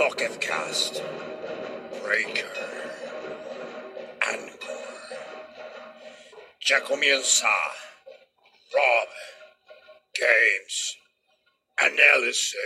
Pocket 0.00 0.32
Cast, 0.40 1.02
Breaker, 2.02 2.48
Anchor. 4.22 4.80
Ya 6.66 6.82
comienza 6.82 7.46
Rob 8.72 9.08
Games 10.18 10.96
Analysis. 11.76 12.56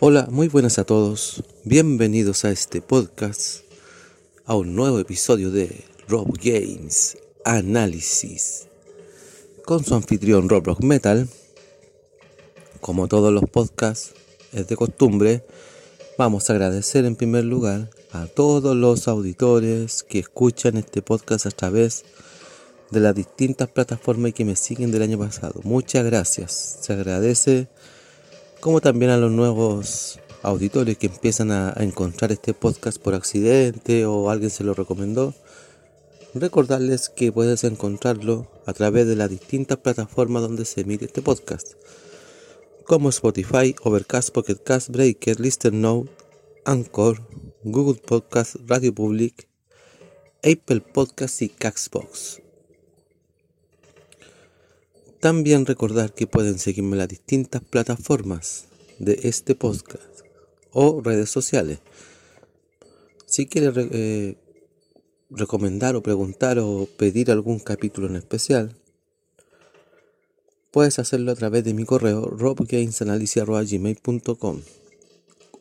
Hola, 0.00 0.26
muy 0.30 0.48
buenas 0.48 0.78
a 0.78 0.84
todos. 0.84 1.44
Bienvenidos 1.64 2.46
a 2.46 2.50
este 2.50 2.80
podcast, 2.80 3.64
a 4.46 4.56
un 4.56 4.74
nuevo 4.74 5.00
episodio 5.00 5.50
de 5.50 5.84
Rob 6.08 6.28
Games 6.42 7.18
Análisis, 7.44 8.68
con 9.66 9.84
su 9.84 9.94
anfitrión 9.94 10.48
Roblox 10.48 10.82
Metal. 10.82 11.28
Como 12.80 13.08
todos 13.08 13.32
los 13.32 13.44
podcasts, 13.50 14.12
es 14.52 14.68
de 14.68 14.76
costumbre, 14.76 15.44
vamos 16.16 16.48
a 16.48 16.52
agradecer 16.52 17.04
en 17.04 17.16
primer 17.16 17.44
lugar 17.44 17.90
a 18.12 18.26
todos 18.26 18.76
los 18.76 19.08
auditores 19.08 20.02
que 20.02 20.20
escuchan 20.20 20.76
este 20.76 21.02
podcast 21.02 21.46
a 21.46 21.50
través 21.50 22.04
de 22.90 23.00
las 23.00 23.14
distintas 23.14 23.68
plataformas 23.68 24.30
y 24.30 24.32
que 24.32 24.44
me 24.44 24.56
siguen 24.56 24.92
del 24.92 25.02
año 25.02 25.18
pasado. 25.18 25.60
Muchas 25.64 26.04
gracias. 26.04 26.78
Se 26.80 26.92
agradece 26.92 27.68
como 28.60 28.80
también 28.80 29.10
a 29.10 29.16
los 29.16 29.32
nuevos 29.32 30.20
auditores 30.42 30.96
que 30.96 31.08
empiezan 31.08 31.50
a, 31.50 31.70
a, 31.76 31.82
encontrar 31.82 32.32
este 32.32 32.54
podcast 32.54 32.98
por 33.02 33.14
accidente 33.14 34.06
o 34.06 34.30
alguien 34.30 34.50
se 34.50 34.64
lo 34.64 34.72
recomendó. 34.72 35.34
Recordarles 36.32 37.08
que 37.08 37.32
puedes 37.32 37.64
encontrarlo 37.64 38.46
a 38.66 38.72
través 38.72 39.06
de 39.06 39.16
las 39.16 39.30
distintas 39.30 39.78
plataformas 39.78 40.42
donde 40.42 40.64
se 40.64 40.82
emite 40.82 41.06
este 41.06 41.22
podcast, 41.22 41.72
como 42.88 43.10
Spotify, 43.10 43.76
Overcast, 43.82 44.30
Pocket 44.30 44.56
Cast, 44.64 44.88
Breaker, 44.88 45.38
Listen 45.38 45.82
Now, 45.82 46.08
Anchor, 46.64 47.20
Google 47.62 48.00
Podcast, 48.00 48.56
Radio 48.66 48.94
Public, 48.94 49.46
Apple 50.42 50.80
Podcast 50.80 51.42
y 51.42 51.50
Caxbox. 51.50 52.40
También 55.20 55.66
recordar 55.66 56.14
que 56.14 56.26
pueden 56.26 56.58
seguirme 56.58 56.92
en 56.92 57.00
las 57.00 57.08
distintas 57.08 57.60
plataformas 57.60 58.68
de 58.98 59.20
este 59.24 59.54
podcast 59.54 60.22
o 60.72 61.02
redes 61.02 61.28
sociales. 61.28 61.80
Si 63.26 63.44
quieres 63.44 63.74
eh, 63.92 64.38
recomendar 65.28 65.94
o 65.94 66.02
preguntar 66.02 66.58
o 66.58 66.88
pedir 66.96 67.30
algún 67.30 67.58
capítulo 67.58 68.06
en 68.06 68.16
especial, 68.16 68.74
puedes 70.70 70.98
hacerlo 70.98 71.32
a 71.32 71.34
través 71.34 71.64
de 71.64 71.74
mi 71.74 71.84
correo 71.84 72.26
robgamesanalysis.gmail.com 72.26 74.60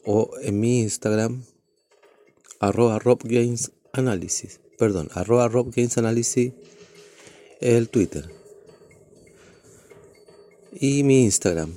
o 0.06 0.32
en 0.42 0.60
mi 0.60 0.82
Instagram 0.82 1.44
arroba 2.60 3.00
robgamesanalysis 3.00 4.60
perdón, 4.78 5.10
arroba 5.14 5.48
robgamesanalysis 5.48 6.54
el 7.60 7.90
Twitter 7.90 8.38
y 10.80 11.04
mi 11.04 11.24
Instagram, 11.24 11.74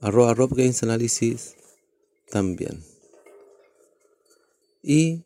arroba 0.00 0.34
robgamesanalysis 0.34 1.56
también. 2.30 2.82
Y 4.82 5.24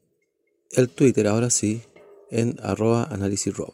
el 0.72 0.88
Twitter 0.88 1.26
ahora 1.26 1.50
sí, 1.50 1.82
en 2.30 2.58
arroba 2.62 3.04
analysisrob. 3.04 3.72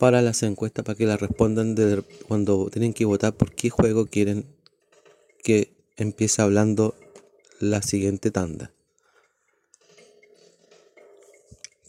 Para 0.00 0.20
las 0.20 0.42
encuestas, 0.42 0.84
para 0.84 0.96
que 0.96 1.06
las 1.06 1.20
respondan 1.20 1.76
cuando 2.26 2.68
tienen 2.70 2.92
que 2.92 3.04
votar 3.04 3.34
por 3.34 3.52
qué 3.52 3.70
juego 3.70 4.06
quieren 4.06 4.46
que 5.44 5.70
empiece 5.96 6.42
hablando 6.42 6.96
la 7.60 7.82
siguiente 7.82 8.32
tanda. 8.32 8.72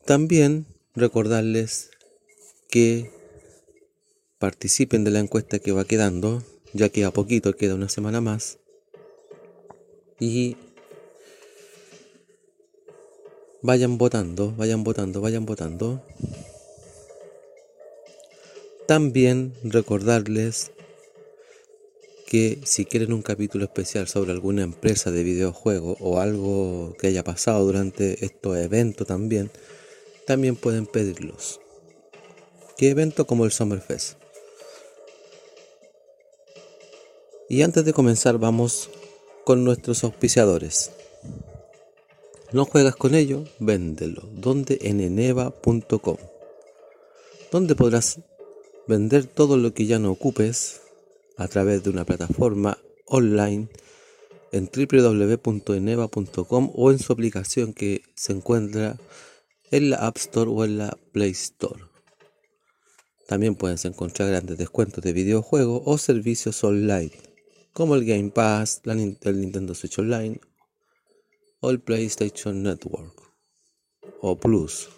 También 0.06 0.66
recordarles 0.94 1.90
que 2.70 3.12
participen 4.40 5.06
de 5.06 5.12
la 5.12 5.20
encuesta 5.20 5.60
que 5.60 5.72
va 5.72 5.86
quedando, 5.86 6.44
ya 6.74 6.90
queda 6.90 7.12
poquito, 7.12 7.56
queda 7.56 7.76
una 7.76 7.88
semana 7.88 8.20
más. 8.20 8.58
Y 10.20 10.58
vayan 13.62 13.98
votando, 13.98 14.54
vayan 14.58 14.84
votando, 14.84 15.22
vayan 15.22 15.46
votando. 15.46 16.04
También 18.91 19.53
recordarles 19.63 20.74
que 22.28 22.59
si 22.66 22.84
quieren 22.84 23.13
un 23.13 23.22
capítulo 23.22 23.63
especial 23.63 24.09
sobre 24.09 24.34
alguna 24.34 24.63
empresa 24.63 25.12
de 25.12 25.24
videojuegos 25.24 25.96
o 26.02 26.19
algo 26.19 26.94
que 27.00 27.07
haya 27.07 27.24
pasado 27.24 27.63
durante 27.66 28.25
estos 28.25 28.57
eventos 28.57 29.07
también, 29.07 29.50
también 30.28 30.57
pueden 30.57 30.88
pedirlos. 30.88 31.62
¿Qué 32.75 32.90
evento 32.90 33.25
como 33.25 33.46
el 33.46 33.53
Summerfest? 33.53 34.18
Y 37.47 37.62
antes 37.62 37.85
de 37.85 37.94
comenzar 37.94 38.40
vamos 38.40 38.90
con 39.46 39.63
nuestros 39.63 40.03
auspiciadores. 40.03 40.91
No 42.52 42.66
juegas 42.66 42.97
con 42.97 43.16
ellos, 43.16 43.47
véndelo. 43.58 44.23
Donde 44.34 44.79
en 44.81 45.00
eneva.com. 45.00 46.18
Donde 47.53 47.75
podrás 47.75 48.19
vender 48.88 49.25
todo 49.25 49.58
lo 49.58 49.74
que 49.74 49.86
ya 49.86 50.00
no 50.00 50.12
ocupes 50.12 50.81
a 51.38 51.47
través 51.47 51.84
de 51.84 51.90
una 51.90 52.06
plataforma 52.06 52.78
online 53.06 53.69
en 54.52 54.69
www.eneva.com 54.74 56.72
o 56.75 56.91
en 56.91 57.00
su 57.00 57.14
aplicación 57.14 57.74
que 57.74 58.03
se 58.16 58.34
encuentra 58.34 58.97
en 59.72 59.90
la 59.90 59.97
App 59.97 60.18
Store 60.18 60.52
o 60.52 60.66
en 60.66 60.78
la 60.78 60.97
Play 61.14 61.31
Store. 61.31 61.84
También 63.28 63.56
puedes 63.56 63.85
encontrar 63.85 64.29
grandes 64.29 64.58
descuentos 64.58 65.03
de 65.03 65.14
videojuegos 65.14 65.82
o 65.85 65.97
servicios 65.97 66.64
online 66.64 67.11
como 67.73 67.96
el 67.96 68.06
Game 68.06 68.32
Pass, 68.32 68.82
el 68.84 69.41
Nintendo 69.41 69.73
Switch 69.73 69.97
Online 70.00 70.40
o 71.61 71.70
el 71.70 71.79
PlayStation 71.79 72.61
Network 72.64 73.14
o 74.20 74.35
Plus. 74.35 74.90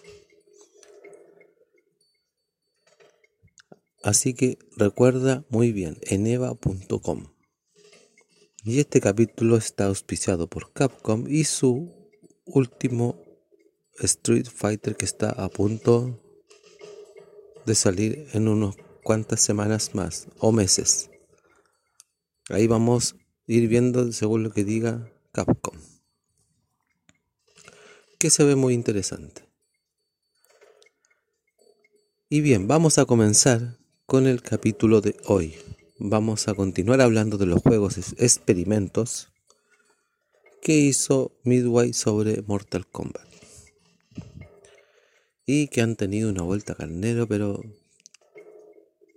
Así 4.04 4.34
que 4.34 4.58
recuerda 4.76 5.46
muy 5.48 5.72
bien, 5.72 5.96
eneva.com. 6.02 7.32
Y 8.62 8.78
este 8.78 9.00
capítulo 9.00 9.56
está 9.56 9.86
auspiciado 9.86 10.46
por 10.46 10.74
Capcom 10.74 11.24
y 11.26 11.44
su 11.44 11.90
último 12.44 13.18
Street 13.98 14.46
Fighter 14.54 14.96
que 14.96 15.06
está 15.06 15.30
a 15.30 15.48
punto 15.48 16.20
de 17.64 17.74
salir 17.74 18.28
en 18.34 18.48
unas 18.48 18.76
cuantas 19.02 19.40
semanas 19.40 19.94
más 19.94 20.28
o 20.38 20.52
meses. 20.52 21.08
Ahí 22.50 22.66
vamos 22.66 23.14
a 23.14 23.16
ir 23.46 23.68
viendo 23.68 24.12
según 24.12 24.42
lo 24.42 24.50
que 24.50 24.64
diga 24.64 25.10
Capcom. 25.32 25.78
Que 28.18 28.28
se 28.28 28.44
ve 28.44 28.54
muy 28.54 28.74
interesante. 28.74 29.48
Y 32.28 32.42
bien, 32.42 32.68
vamos 32.68 32.98
a 32.98 33.06
comenzar 33.06 33.78
con 34.06 34.26
el 34.26 34.42
capítulo 34.42 35.00
de 35.00 35.16
hoy. 35.24 35.54
Vamos 35.98 36.48
a 36.48 36.54
continuar 36.54 37.00
hablando 37.00 37.38
de 37.38 37.46
los 37.46 37.62
juegos 37.62 37.96
experimentos 38.18 39.28
que 40.60 40.74
hizo 40.74 41.32
Midway 41.42 41.94
sobre 41.94 42.42
Mortal 42.42 42.86
Kombat. 42.86 43.26
Y 45.46 45.68
que 45.68 45.80
han 45.80 45.96
tenido 45.96 46.30
una 46.30 46.42
vuelta 46.42 46.74
carnero, 46.74 47.26
pero 47.26 47.62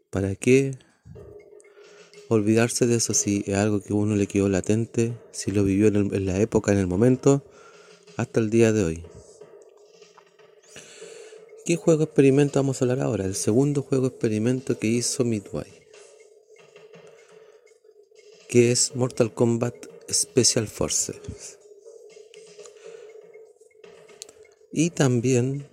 ¿para 0.10 0.36
qué 0.36 0.78
olvidarse 2.30 2.86
de 2.88 2.96
eso 2.96 3.14
si 3.14 3.44
es 3.46 3.56
algo 3.56 3.82
que 3.82 3.94
uno 3.94 4.16
le 4.16 4.28
quedó 4.28 4.48
latente, 4.48 5.14
si 5.32 5.52
lo 5.52 5.64
vivió 5.64 5.88
en, 5.88 6.26
la 6.26 6.40
época, 6.40 6.72
en 6.72 6.78
el 6.78 6.88
momento, 6.88 7.46
hasta 8.16 8.40
el 8.40 8.50
día 8.50 8.72
de 8.72 8.84
hoy? 8.84 9.04
¿Qué 11.68 11.76
juego 11.76 12.06
experimento 12.06 12.60
vamos 12.60 12.82
a 12.82 12.86
hablar 12.86 13.02
ahora? 13.02 13.26
El 13.26 13.36
segundo 13.36 13.82
juego 13.82 14.08
experimento 14.08 14.80
que 14.80 14.88
hizo 14.88 15.26
Midway. 15.26 15.68
Que 18.48 18.72
es 18.72 18.96
Mortal 18.96 19.34
Kombat 19.34 19.76
Special 20.10 20.70
Forces. 20.70 21.60
Y 24.72 24.92
también 24.92 25.68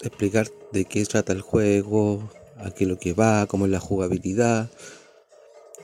explicar 0.00 0.48
de 0.72 0.86
qué 0.86 1.04
trata 1.04 1.34
el 1.34 1.42
juego, 1.42 2.30
a 2.56 2.70
qué 2.70 2.86
lo 2.86 2.98
que 2.98 3.12
va, 3.12 3.46
cómo 3.48 3.66
es 3.66 3.70
la 3.70 3.80
jugabilidad, 3.80 4.70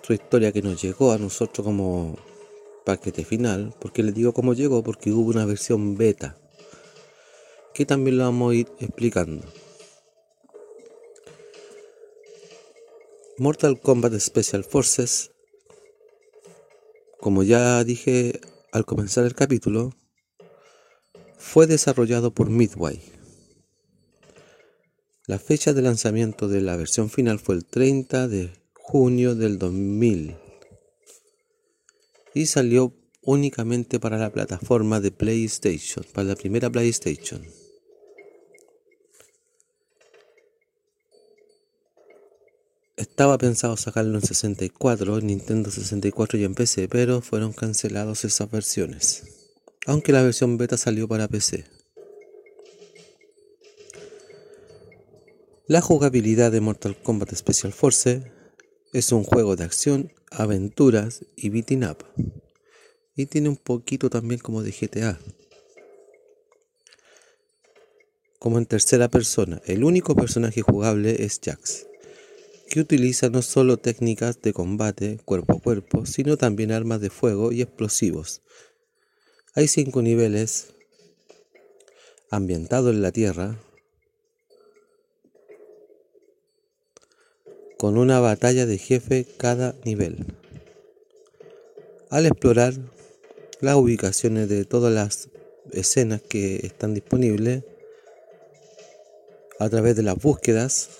su 0.00 0.14
historia 0.14 0.52
que 0.52 0.62
nos 0.62 0.80
llegó 0.80 1.12
a 1.12 1.18
nosotros 1.18 1.66
como 1.66 2.16
paquete 2.86 3.26
final. 3.26 3.74
porque 3.78 4.02
les 4.02 4.14
digo 4.14 4.32
cómo 4.32 4.54
llegó? 4.54 4.82
Porque 4.82 5.12
hubo 5.12 5.28
una 5.28 5.44
versión 5.44 5.98
beta, 5.98 6.38
que 7.78 7.86
también 7.86 8.18
lo 8.18 8.24
vamos 8.24 8.50
a 8.50 8.56
ir 8.56 8.68
explicando. 8.80 9.46
Mortal 13.38 13.78
Kombat 13.80 14.18
Special 14.18 14.64
Forces 14.64 15.30
como 17.20 17.44
ya 17.44 17.84
dije 17.84 18.40
al 18.72 18.84
comenzar 18.84 19.24
el 19.24 19.34
capítulo, 19.34 19.92
fue 21.36 21.68
desarrollado 21.68 22.32
por 22.32 22.50
Midway. 22.50 23.00
La 25.26 25.38
fecha 25.38 25.72
de 25.72 25.82
lanzamiento 25.82 26.48
de 26.48 26.60
la 26.60 26.76
versión 26.76 27.10
final 27.10 27.38
fue 27.38 27.54
el 27.54 27.64
30 27.64 28.28
de 28.28 28.52
junio 28.74 29.34
del 29.36 29.58
2000 29.58 30.36
y 32.34 32.46
salió 32.46 32.92
únicamente 33.22 34.00
para 34.00 34.18
la 34.18 34.30
plataforma 34.30 35.00
de 35.00 35.12
PlayStation, 35.12 36.04
para 36.12 36.28
la 36.28 36.34
primera 36.34 36.70
PlayStation. 36.70 37.57
Estaba 42.98 43.38
pensado 43.38 43.76
sacarlo 43.76 44.18
en 44.18 44.24
64, 44.24 45.18
en 45.18 45.26
Nintendo 45.28 45.70
64 45.70 46.36
y 46.36 46.42
en 46.42 46.56
PC, 46.56 46.88
pero 46.88 47.20
fueron 47.20 47.52
cancelados 47.52 48.24
esas 48.24 48.50
versiones. 48.50 49.22
Aunque 49.86 50.10
la 50.10 50.20
versión 50.24 50.58
beta 50.58 50.76
salió 50.76 51.06
para 51.06 51.28
PC. 51.28 51.64
La 55.68 55.80
jugabilidad 55.80 56.50
de 56.50 56.60
Mortal 56.60 57.00
Kombat 57.00 57.32
Special 57.36 57.72
Force 57.72 58.32
es 58.92 59.12
un 59.12 59.22
juego 59.22 59.54
de 59.54 59.62
acción, 59.62 60.12
aventuras 60.32 61.24
y 61.36 61.50
beating 61.50 61.84
up. 61.84 61.98
Y 63.14 63.26
tiene 63.26 63.48
un 63.48 63.58
poquito 63.58 64.10
también 64.10 64.40
como 64.40 64.64
de 64.64 64.72
GTA. 64.72 65.20
Como 68.40 68.58
en 68.58 68.66
tercera 68.66 69.06
persona, 69.06 69.62
el 69.66 69.84
único 69.84 70.16
personaje 70.16 70.62
jugable 70.62 71.24
es 71.24 71.38
Jax 71.40 71.86
que 72.68 72.80
utiliza 72.80 73.30
no 73.30 73.42
solo 73.42 73.78
técnicas 73.78 74.40
de 74.42 74.52
combate 74.52 75.18
cuerpo 75.24 75.56
a 75.56 75.60
cuerpo, 75.60 76.06
sino 76.06 76.36
también 76.36 76.70
armas 76.70 77.00
de 77.00 77.10
fuego 77.10 77.50
y 77.50 77.62
explosivos. 77.62 78.42
Hay 79.54 79.68
cinco 79.68 80.02
niveles 80.02 80.68
ambientados 82.30 82.94
en 82.94 83.02
la 83.02 83.10
Tierra, 83.10 83.58
con 87.78 87.96
una 87.96 88.20
batalla 88.20 88.66
de 88.66 88.76
jefe 88.76 89.26
cada 89.36 89.74
nivel. 89.84 90.26
Al 92.10 92.26
explorar 92.26 92.74
las 93.60 93.76
ubicaciones 93.76 94.48
de 94.48 94.64
todas 94.64 94.92
las 94.92 95.28
escenas 95.72 96.20
que 96.20 96.66
están 96.66 96.92
disponibles, 96.94 97.64
a 99.58 99.68
través 99.68 99.96
de 99.96 100.02
las 100.02 100.16
búsquedas, 100.16 100.90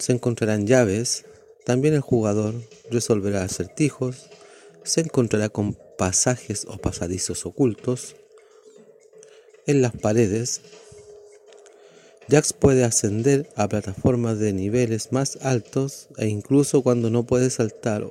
se 0.00 0.12
encontrarán 0.12 0.66
llaves, 0.66 1.24
también 1.64 1.94
el 1.94 2.00
jugador 2.00 2.54
resolverá 2.90 3.44
acertijos, 3.44 4.28
se 4.82 5.02
encontrará 5.02 5.48
con 5.50 5.74
pasajes 5.96 6.66
o 6.68 6.78
pasadizos 6.78 7.46
ocultos 7.46 8.16
en 9.68 9.80
las 9.80 9.92
paredes. 9.92 10.62
Jax 12.28 12.52
puede 12.52 12.82
ascender 12.82 13.48
a 13.54 13.68
plataformas 13.68 14.40
de 14.40 14.52
niveles 14.52 15.12
más 15.12 15.38
altos 15.42 16.08
e 16.18 16.26
incluso 16.26 16.82
cuando 16.82 17.10
no 17.10 17.24
puede 17.24 17.48
saltar 17.50 18.10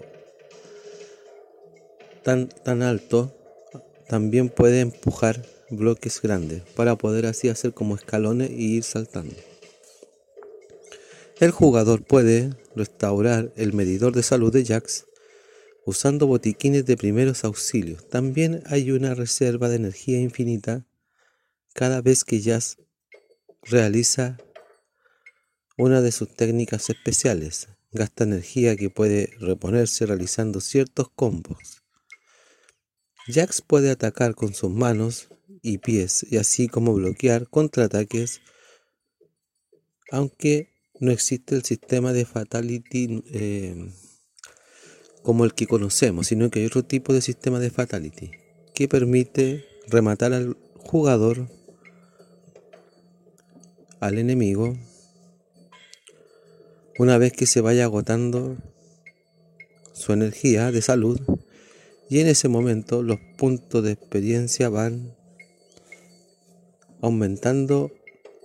tan, 2.23 2.47
tan 2.47 2.81
alto, 2.81 3.33
también 4.07 4.47
puede 4.47 4.79
empujar 4.79 5.41
bloques 5.69 6.21
grandes 6.21 6.61
para 6.75 6.95
poder 6.95 7.25
así 7.25 7.49
hacer 7.49 7.73
como 7.73 7.95
escalones 7.95 8.51
y 8.51 8.77
ir 8.77 8.83
saltando. 8.83 9.50
El 11.41 11.49
jugador 11.49 12.05
puede 12.05 12.55
restaurar 12.75 13.51
el 13.55 13.73
medidor 13.73 14.13
de 14.13 14.21
salud 14.21 14.53
de 14.53 14.63
Jax 14.63 15.07
usando 15.87 16.27
botiquines 16.27 16.85
de 16.85 16.95
primeros 16.95 17.43
auxilios. 17.43 18.07
También 18.07 18.61
hay 18.67 18.91
una 18.91 19.15
reserva 19.15 19.67
de 19.67 19.77
energía 19.77 20.19
infinita 20.19 20.85
cada 21.73 21.99
vez 22.03 22.23
que 22.25 22.43
Jax 22.43 22.77
realiza 23.63 24.37
una 25.79 26.01
de 26.01 26.11
sus 26.11 26.31
técnicas 26.31 26.91
especiales. 26.91 27.69
Gasta 27.91 28.23
energía 28.23 28.75
que 28.75 28.91
puede 28.91 29.33
reponerse 29.39 30.05
realizando 30.05 30.61
ciertos 30.61 31.09
combos. 31.09 31.81
Jax 33.25 33.63
puede 33.63 33.89
atacar 33.89 34.35
con 34.35 34.53
sus 34.53 34.69
manos 34.69 35.29
y 35.63 35.79
pies 35.79 36.23
y 36.29 36.37
así 36.37 36.67
como 36.67 36.93
bloquear 36.93 37.49
contraataques 37.49 38.41
aunque 40.11 40.70
no 41.01 41.11
existe 41.11 41.55
el 41.55 41.63
sistema 41.63 42.13
de 42.13 42.25
fatality 42.25 43.23
eh, 43.33 43.91
como 45.23 45.45
el 45.45 45.55
que 45.55 45.65
conocemos, 45.65 46.27
sino 46.27 46.49
que 46.51 46.59
hay 46.59 46.67
otro 46.67 46.83
tipo 46.83 47.11
de 47.11 47.21
sistema 47.21 47.59
de 47.59 47.71
fatality 47.71 48.29
que 48.75 48.87
permite 48.87 49.65
rematar 49.87 50.31
al 50.31 50.55
jugador, 50.77 51.49
al 53.99 54.19
enemigo, 54.19 54.77
una 56.99 57.17
vez 57.17 57.33
que 57.33 57.47
se 57.47 57.61
vaya 57.61 57.85
agotando 57.85 58.57
su 59.93 60.13
energía 60.13 60.71
de 60.71 60.83
salud 60.83 61.19
y 62.11 62.19
en 62.19 62.27
ese 62.27 62.47
momento 62.47 63.01
los 63.01 63.17
puntos 63.37 63.83
de 63.83 63.93
experiencia 63.93 64.69
van 64.69 65.15
aumentando 67.01 67.91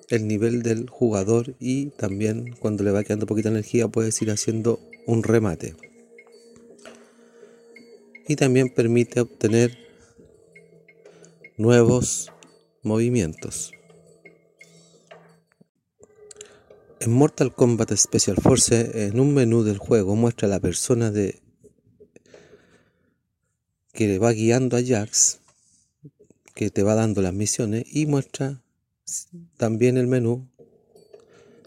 el 0.08 0.28
nivel 0.28 0.62
del 0.62 0.88
jugador 0.88 1.54
y 1.58 1.86
también 1.86 2.54
cuando 2.58 2.84
le 2.84 2.92
va 2.92 3.04
quedando 3.04 3.26
poquita 3.26 3.48
energía 3.48 3.88
puedes 3.88 4.20
ir 4.22 4.30
haciendo 4.30 4.80
un 5.06 5.22
remate. 5.22 5.74
Y 8.28 8.36
también 8.36 8.68
permite 8.68 9.20
obtener 9.20 9.78
nuevos 11.56 12.32
movimientos. 12.82 13.72
En 16.98 17.12
Mortal 17.12 17.54
Kombat 17.54 17.94
Special 17.94 18.36
Force, 18.36 19.06
en 19.06 19.20
un 19.20 19.32
menú 19.34 19.62
del 19.62 19.78
juego, 19.78 20.16
muestra 20.16 20.48
a 20.48 20.50
la 20.50 20.60
persona 20.60 21.10
de 21.10 21.40
que 23.92 24.08
le 24.08 24.18
va 24.18 24.32
guiando 24.32 24.76
a 24.76 24.82
Jax, 24.84 25.40
que 26.54 26.70
te 26.70 26.82
va 26.82 26.94
dando 26.94 27.22
las 27.22 27.32
misiones, 27.32 27.84
y 27.86 28.06
muestra 28.06 28.62
también 29.56 29.96
el 29.96 30.06
menú 30.06 30.48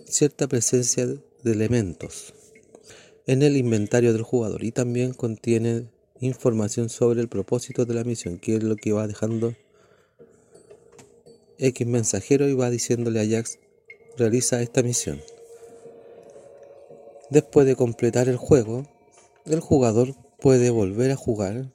cierta 0.05 0.47
presencia 0.47 1.05
de 1.05 1.51
elementos 1.51 2.33
en 3.27 3.43
el 3.43 3.57
inventario 3.57 4.11
del 4.11 4.23
jugador 4.23 4.63
y 4.63 4.71
también 4.71 5.13
contiene 5.13 5.87
información 6.19 6.89
sobre 6.89 7.21
el 7.21 7.29
propósito 7.29 7.85
de 7.85 7.93
la 7.93 8.03
misión, 8.03 8.39
que 8.39 8.55
es 8.55 8.63
lo 8.63 8.75
que 8.75 8.91
va 8.91 9.07
dejando 9.07 9.55
X 11.59 11.85
mensajero 11.85 12.47
y 12.47 12.53
va 12.53 12.69
diciéndole 12.69 13.21
a 13.21 13.29
Jax 13.29 13.59
realiza 14.17 14.61
esta 14.61 14.81
misión. 14.81 15.21
Después 17.29 17.67
de 17.67 17.75
completar 17.75 18.27
el 18.27 18.37
juego, 18.37 18.87
el 19.45 19.59
jugador 19.59 20.15
puede 20.39 20.71
volver 20.71 21.11
a 21.11 21.15
jugar 21.15 21.71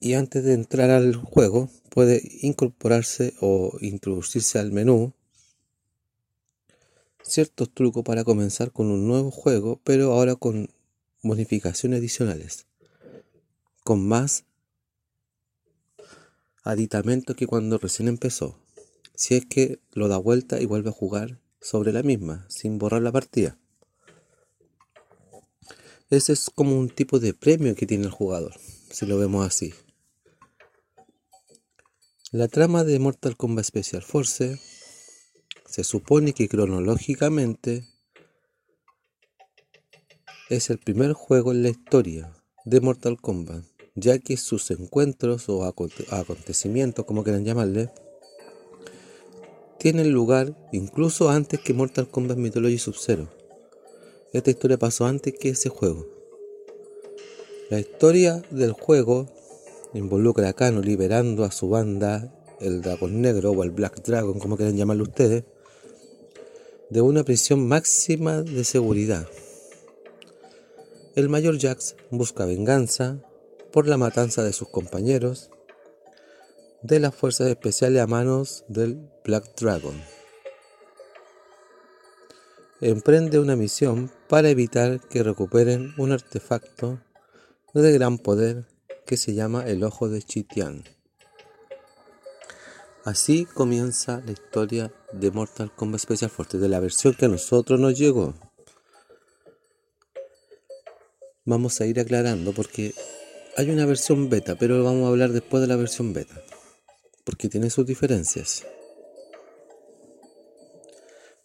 y 0.00 0.14
antes 0.14 0.44
de 0.44 0.54
entrar 0.54 0.90
al 0.90 1.14
juego 1.16 1.70
puede 1.88 2.22
incorporarse 2.42 3.34
o 3.40 3.76
introducirse 3.80 4.58
al 4.58 4.72
menú 4.72 5.12
ciertos 7.22 7.72
trucos 7.72 8.04
para 8.04 8.24
comenzar 8.24 8.70
con 8.70 8.88
un 8.90 9.08
nuevo 9.08 9.30
juego, 9.30 9.80
pero 9.82 10.12
ahora 10.12 10.36
con 10.36 10.68
bonificaciones 11.22 11.98
adicionales, 11.98 12.66
con 13.82 14.06
más 14.06 14.44
aditamento 16.62 17.34
que 17.34 17.46
cuando 17.46 17.78
recién 17.78 18.08
empezó. 18.08 18.58
Si 19.14 19.34
es 19.34 19.46
que 19.46 19.80
lo 19.92 20.08
da 20.08 20.18
vuelta 20.18 20.60
y 20.60 20.66
vuelve 20.66 20.90
a 20.90 20.92
jugar 20.92 21.38
sobre 21.60 21.92
la 21.92 22.02
misma, 22.02 22.44
sin 22.48 22.78
borrar 22.78 23.02
la 23.02 23.12
partida. 23.12 23.56
Ese 26.10 26.34
es 26.34 26.50
como 26.50 26.78
un 26.78 26.90
tipo 26.90 27.18
de 27.18 27.32
premio 27.32 27.74
que 27.74 27.86
tiene 27.86 28.04
el 28.04 28.10
jugador, 28.10 28.54
si 28.90 29.06
lo 29.06 29.18
vemos 29.18 29.46
así. 29.46 29.72
La 32.34 32.48
trama 32.48 32.82
de 32.82 32.98
Mortal 32.98 33.36
Kombat 33.36 33.64
Special 33.64 34.02
Force 34.02 34.58
se 35.66 35.84
supone 35.84 36.32
que 36.32 36.48
cronológicamente 36.48 37.84
es 40.50 40.68
el 40.68 40.80
primer 40.80 41.12
juego 41.12 41.52
en 41.52 41.62
la 41.62 41.68
historia 41.68 42.32
de 42.64 42.80
Mortal 42.80 43.20
Kombat 43.20 43.64
ya 43.94 44.18
que 44.18 44.36
sus 44.36 44.72
encuentros 44.72 45.48
o 45.48 45.64
acontecimientos, 45.64 47.04
como 47.04 47.22
quieran 47.22 47.44
llamarle, 47.44 47.92
tienen 49.78 50.10
lugar 50.10 50.56
incluso 50.72 51.30
antes 51.30 51.60
que 51.60 51.72
Mortal 51.72 52.08
Kombat 52.08 52.38
Mythology 52.38 52.78
Sub-Zero. 52.78 53.28
Esta 54.32 54.50
historia 54.50 54.76
pasó 54.76 55.06
antes 55.06 55.34
que 55.38 55.50
ese 55.50 55.68
juego. 55.68 56.04
La 57.70 57.78
historia 57.78 58.42
del 58.50 58.72
juego 58.72 59.28
involucra 59.94 60.48
a 60.48 60.52
Kano 60.52 60.82
liberando 60.82 61.44
a 61.44 61.50
su 61.50 61.68
banda, 61.68 62.32
el 62.60 62.82
Dragón 62.82 63.20
Negro 63.20 63.52
o 63.52 63.62
el 63.62 63.70
Black 63.70 64.02
Dragon, 64.02 64.38
como 64.38 64.56
quieran 64.56 64.76
llamarlo 64.76 65.04
ustedes, 65.04 65.44
de 66.90 67.00
una 67.00 67.24
prisión 67.24 67.66
máxima 67.66 68.42
de 68.42 68.64
seguridad. 68.64 69.26
El 71.14 71.28
mayor 71.28 71.58
Jax 71.60 71.96
busca 72.10 72.44
venganza 72.44 73.18
por 73.72 73.86
la 73.86 73.96
matanza 73.96 74.42
de 74.42 74.52
sus 74.52 74.68
compañeros 74.68 75.50
de 76.82 77.00
las 77.00 77.14
fuerzas 77.14 77.48
especiales 77.48 78.02
a 78.02 78.06
manos 78.06 78.64
del 78.68 79.08
Black 79.24 79.54
Dragon. 79.58 79.94
Emprende 82.80 83.38
una 83.38 83.56
misión 83.56 84.10
para 84.28 84.50
evitar 84.50 85.00
que 85.08 85.22
recuperen 85.22 85.94
un 85.96 86.12
artefacto 86.12 87.00
de 87.72 87.92
gran 87.92 88.18
poder 88.18 88.66
que 89.06 89.16
se 89.16 89.34
llama 89.34 89.66
el 89.66 89.82
Ojo 89.84 90.08
de 90.08 90.22
Chitian. 90.22 90.84
Así 93.04 93.44
comienza 93.44 94.22
la 94.24 94.32
historia 94.32 94.90
de 95.12 95.30
Mortal 95.30 95.70
Kombat 95.74 96.00
Special 96.00 96.30
Force, 96.30 96.56
de 96.56 96.68
la 96.68 96.80
versión 96.80 97.12
que 97.14 97.26
a 97.26 97.28
nosotros 97.28 97.78
nos 97.78 97.98
llegó. 97.98 98.34
Vamos 101.44 101.80
a 101.82 101.86
ir 101.86 102.00
aclarando 102.00 102.52
porque 102.54 102.94
hay 103.58 103.68
una 103.68 103.84
versión 103.84 104.30
beta, 104.30 104.56
pero 104.56 104.82
vamos 104.82 105.04
a 105.04 105.08
hablar 105.08 105.32
después 105.32 105.60
de 105.60 105.66
la 105.66 105.76
versión 105.76 106.14
beta, 106.14 106.42
porque 107.24 107.50
tiene 107.50 107.68
sus 107.68 107.84
diferencias. 107.84 108.64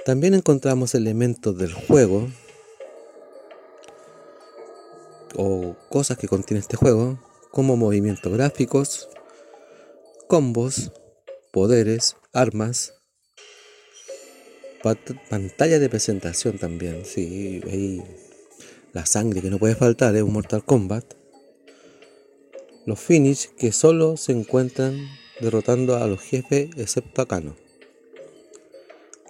También 0.05 0.33
encontramos 0.33 0.95
elementos 0.95 1.57
del 1.57 1.73
juego 1.73 2.29
o 5.35 5.75
cosas 5.89 6.17
que 6.17 6.29
contiene 6.29 6.61
este 6.61 6.77
juego, 6.77 7.19
como 7.51 7.75
movimientos 7.77 8.31
gráficos, 8.31 9.09
combos, 10.27 10.91
poderes, 11.51 12.15
armas, 12.33 12.93
pantalla 15.29 15.79
de 15.79 15.89
presentación 15.89 16.57
también, 16.57 17.05
sí, 17.05 18.01
la 18.93 19.05
sangre 19.05 19.41
que 19.41 19.49
no 19.49 19.59
puede 19.59 19.75
faltar 19.75 20.15
es 20.15 20.23
un 20.23 20.33
Mortal 20.33 20.63
Kombat 20.63 21.19
los 22.89 22.99
finish 22.99 23.49
que 23.55 23.71
solo 23.71 24.17
se 24.17 24.31
encuentran 24.31 24.97
derrotando 25.41 25.97
a 25.97 26.07
los 26.07 26.21
jefes 26.21 26.71
excepto 26.75 27.21
a 27.21 27.27
Kano. 27.27 27.55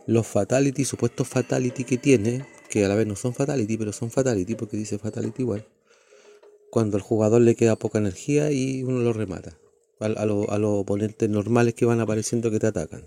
Los 0.07 0.27
fatality, 0.27 0.85
supuestos 0.85 1.27
fatality 1.27 1.83
que 1.83 1.97
tiene, 1.97 2.47
que 2.69 2.85
a 2.85 2.87
la 2.87 2.95
vez 2.95 3.05
no 3.05 3.17
son 3.17 3.33
fatality, 3.33 3.75
pero 3.75 3.91
son 3.91 4.11
fatality 4.11 4.55
porque 4.55 4.77
dice 4.77 4.97
fatality 4.97 5.41
igual. 5.41 5.67
Cuando 6.71 6.97
al 6.97 7.03
jugador 7.03 7.41
le 7.41 7.55
queda 7.55 7.75
poca 7.75 7.99
energía 7.99 8.51
y 8.51 8.83
uno 8.83 8.99
lo 8.99 9.13
remata. 9.13 9.57
A, 9.99 10.05
a 10.05 10.25
los 10.25 10.79
oponentes 10.79 11.29
normales 11.29 11.73
que 11.73 11.85
van 11.85 11.99
apareciendo 11.99 12.51
que 12.51 12.59
te 12.59 12.67
atacan. 12.67 13.05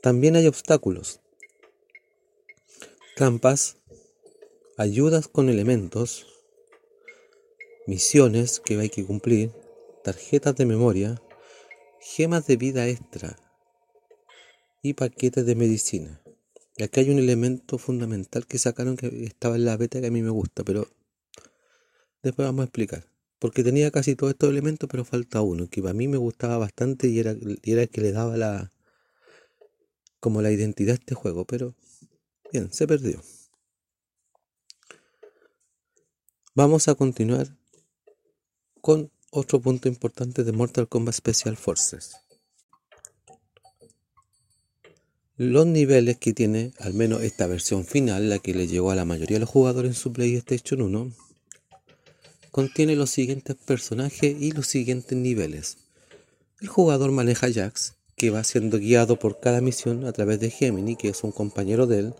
También 0.00 0.34
hay 0.34 0.46
obstáculos. 0.46 1.20
Trampas, 3.16 3.76
ayudas 4.78 5.28
con 5.28 5.50
elementos, 5.50 6.26
misiones 7.86 8.60
que 8.60 8.78
hay 8.78 8.88
que 8.88 9.04
cumplir, 9.04 9.52
tarjetas 10.02 10.56
de 10.56 10.64
memoria, 10.64 11.20
gemas 12.00 12.46
de 12.46 12.56
vida 12.56 12.88
extra 12.88 13.36
y 14.82 14.94
paquetes 14.94 15.44
de 15.44 15.54
medicina. 15.54 16.22
Y 16.76 16.82
acá 16.82 17.02
hay 17.02 17.10
un 17.10 17.18
elemento 17.18 17.76
fundamental 17.76 18.46
que 18.46 18.58
sacaron 18.58 18.96
que 18.96 19.24
estaba 19.24 19.56
en 19.56 19.66
la 19.66 19.76
beta 19.76 20.00
que 20.00 20.06
a 20.06 20.10
mí 20.10 20.22
me 20.22 20.30
gusta, 20.30 20.64
pero 20.64 20.88
después 22.22 22.46
vamos 22.46 22.62
a 22.62 22.64
explicar. 22.64 23.06
Porque 23.38 23.64
tenía 23.64 23.90
casi 23.90 24.16
todos 24.16 24.32
estos 24.32 24.50
elementos, 24.50 24.88
pero 24.90 25.04
falta 25.04 25.40
uno, 25.40 25.68
que 25.68 25.80
a 25.88 25.92
mí 25.94 26.08
me 26.08 26.18
gustaba 26.18 26.58
bastante 26.58 27.08
y 27.08 27.18
era, 27.18 27.34
y 27.62 27.72
era 27.72 27.82
el 27.82 27.88
que 27.88 28.00
le 28.02 28.12
daba 28.12 28.36
la 28.36 28.70
como 30.20 30.42
la 30.42 30.50
identidad 30.50 30.92
a 30.92 30.98
este 30.98 31.14
juego, 31.14 31.46
pero 31.46 31.74
bien, 32.52 32.72
se 32.72 32.86
perdió. 32.86 33.22
Vamos 36.54 36.88
a 36.88 36.94
continuar 36.94 37.56
con 38.80 39.10
otro 39.30 39.60
punto 39.60 39.88
importante 39.88 40.44
de 40.44 40.52
Mortal 40.52 40.88
Kombat 40.88 41.14
Special 41.14 41.56
Forces. 41.56 42.16
Los 45.36 45.64
niveles 45.64 46.18
que 46.18 46.34
tiene, 46.34 46.74
al 46.80 46.92
menos 46.92 47.22
esta 47.22 47.46
versión 47.46 47.86
final, 47.86 48.28
la 48.28 48.40
que 48.40 48.52
le 48.52 48.66
llegó 48.66 48.90
a 48.90 48.94
la 48.94 49.06
mayoría 49.06 49.36
de 49.36 49.40
los 49.40 49.48
jugadores 49.48 49.92
en 49.92 49.94
su 49.94 50.12
PlayStation 50.12 50.82
1, 50.82 51.12
contiene 52.50 52.96
los 52.96 53.10
siguientes 53.10 53.56
personajes 53.56 54.36
y 54.38 54.52
los 54.52 54.66
siguientes 54.66 55.16
niveles. 55.16 55.78
El 56.60 56.68
jugador 56.68 57.10
maneja 57.12 57.52
Jax, 57.52 57.94
que 58.16 58.30
va 58.30 58.44
siendo 58.44 58.78
guiado 58.78 59.18
por 59.18 59.40
cada 59.40 59.60
misión 59.60 60.04
a 60.04 60.12
través 60.12 60.40
de 60.40 60.50
Gemini, 60.50 60.96
que 60.96 61.08
es 61.08 61.24
un 61.24 61.32
compañero 61.32 61.86
de 61.86 61.98
él, 62.00 62.14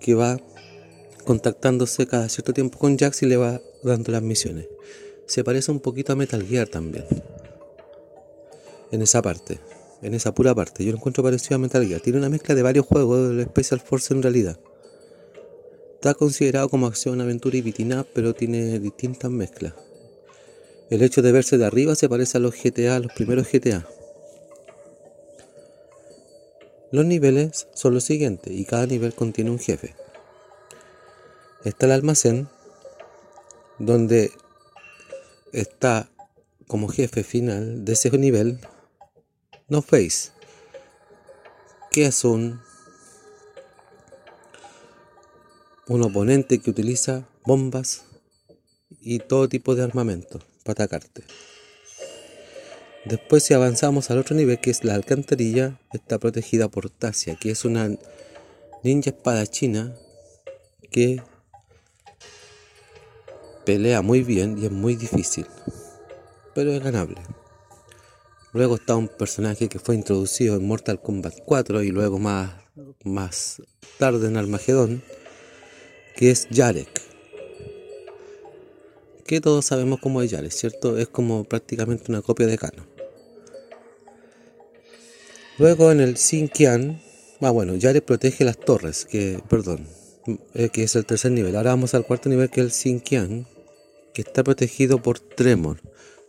que 0.00 0.14
va 0.14 0.40
contactándose 1.24 2.06
cada 2.06 2.28
cierto 2.28 2.52
tiempo 2.52 2.78
con 2.78 2.98
Jax 2.98 3.22
y 3.22 3.26
le 3.26 3.36
va 3.36 3.60
dando 3.82 4.12
las 4.12 4.22
misiones 4.22 4.66
se 5.30 5.44
parece 5.44 5.70
un 5.70 5.78
poquito 5.78 6.12
a 6.12 6.16
Metal 6.16 6.44
Gear 6.44 6.66
también. 6.66 7.04
En 8.90 9.00
esa 9.00 9.22
parte, 9.22 9.60
en 10.02 10.12
esa 10.14 10.34
pura 10.34 10.56
parte. 10.56 10.84
Yo 10.84 10.90
lo 10.90 10.98
encuentro 10.98 11.22
parecido 11.22 11.54
a 11.54 11.58
Metal 11.58 11.86
Gear. 11.86 12.00
Tiene 12.00 12.18
una 12.18 12.28
mezcla 12.28 12.56
de 12.56 12.62
varios 12.62 12.84
juegos 12.84 13.36
de 13.36 13.44
Special 13.44 13.78
Force 13.80 14.12
en 14.12 14.24
realidad. 14.24 14.58
Está 16.00 16.14
considerado 16.14 16.70
como 16.70 16.86
acción, 16.86 17.20
aventura 17.20 17.58
y 17.58 17.60
beating 17.60 18.06
pero 18.14 18.32
tiene 18.32 18.78
distintas 18.78 19.30
mezclas. 19.30 19.74
El 20.88 21.02
hecho 21.02 21.20
de 21.20 21.30
verse 21.30 21.58
de 21.58 21.66
arriba 21.66 21.94
se 21.94 22.08
parece 22.08 22.38
a 22.38 22.40
los 22.40 22.54
GTA, 22.54 22.98
los 23.00 23.12
primeros 23.12 23.46
GTA. 23.52 23.86
Los 26.90 27.04
niveles 27.04 27.66
son 27.74 27.92
los 27.92 28.04
siguientes 28.04 28.50
y 28.50 28.64
cada 28.64 28.86
nivel 28.86 29.12
contiene 29.12 29.50
un 29.50 29.58
jefe. 29.58 29.94
Está 31.66 31.84
el 31.84 31.92
almacén, 31.92 32.48
donde 33.78 34.32
está 35.52 36.08
como 36.66 36.88
jefe 36.88 37.24
final 37.24 37.84
de 37.84 37.92
ese 37.92 38.10
nivel 38.16 38.58
No 39.68 39.82
Face, 39.82 40.30
que 41.90 42.06
es 42.06 42.24
un, 42.24 42.62
un 45.90 46.02
oponente 46.02 46.60
que 46.60 46.70
utiliza 46.70 47.26
bombas 47.44 48.04
y 49.00 49.18
todo 49.18 49.48
tipo 49.48 49.74
de 49.74 49.82
armamento 49.82 50.38
para 50.62 50.84
atacarte. 50.84 51.24
Después 53.04 53.42
si 53.42 53.54
avanzamos 53.54 54.08
al 54.08 54.18
otro 54.18 54.36
nivel 54.36 54.60
que 54.60 54.70
es 54.70 54.84
la 54.84 54.94
alcantarilla, 54.94 55.80
está 55.92 56.20
protegida 56.20 56.68
por 56.68 56.90
Tasia, 56.90 57.34
que 57.34 57.50
es 57.50 57.64
una 57.64 57.90
ninja 58.84 59.10
espadachina 59.10 59.96
que 60.92 61.20
pelea 63.66 64.00
muy 64.00 64.22
bien 64.22 64.58
y 64.58 64.66
es 64.66 64.70
muy 64.70 64.94
difícil, 64.94 65.46
pero 66.54 66.72
es 66.72 66.80
ganable. 66.80 67.16
Luego 68.52 68.76
está 68.76 68.94
un 68.94 69.08
personaje 69.08 69.68
que 69.68 69.80
fue 69.80 69.96
introducido 69.96 70.54
en 70.54 70.68
Mortal 70.68 71.02
Kombat 71.02 71.34
4 71.44 71.82
y 71.82 71.88
luego 71.88 72.20
más, 72.20 72.52
más 73.02 73.60
tarde 73.98 74.28
en 74.28 74.36
Armagedón, 74.36 75.02
que 76.20 76.30
es 76.30 76.46
Yarek. 76.50 77.00
Que 79.24 79.40
todos 79.40 79.64
sabemos 79.64 80.00
cómo 80.00 80.20
es 80.20 80.30
Yarek, 80.30 80.52
¿cierto? 80.52 80.98
Es 80.98 81.08
como 81.08 81.44
prácticamente 81.44 82.04
una 82.12 82.20
copia 82.20 82.46
de 82.46 82.58
Kano. 82.58 82.86
Luego 85.56 85.90
en 85.90 86.00
el 86.00 86.18
Xinjiang 86.18 87.00
Ah, 87.40 87.52
bueno, 87.52 87.72
Jared 87.80 88.02
protege 88.02 88.44
las 88.44 88.60
torres, 88.60 89.06
que, 89.06 89.42
perdón, 89.48 89.86
eh, 90.52 90.68
que 90.68 90.82
es 90.82 90.94
el 90.94 91.06
tercer 91.06 91.32
nivel. 91.32 91.56
Ahora 91.56 91.70
vamos 91.70 91.94
al 91.94 92.04
cuarto 92.04 92.28
nivel, 92.28 92.50
que 92.50 92.60
es 92.60 92.66
el 92.66 92.72
Xinjiang, 92.72 93.46
que 94.12 94.20
está 94.20 94.44
protegido 94.44 95.00
por 95.00 95.18
Tremor. 95.20 95.80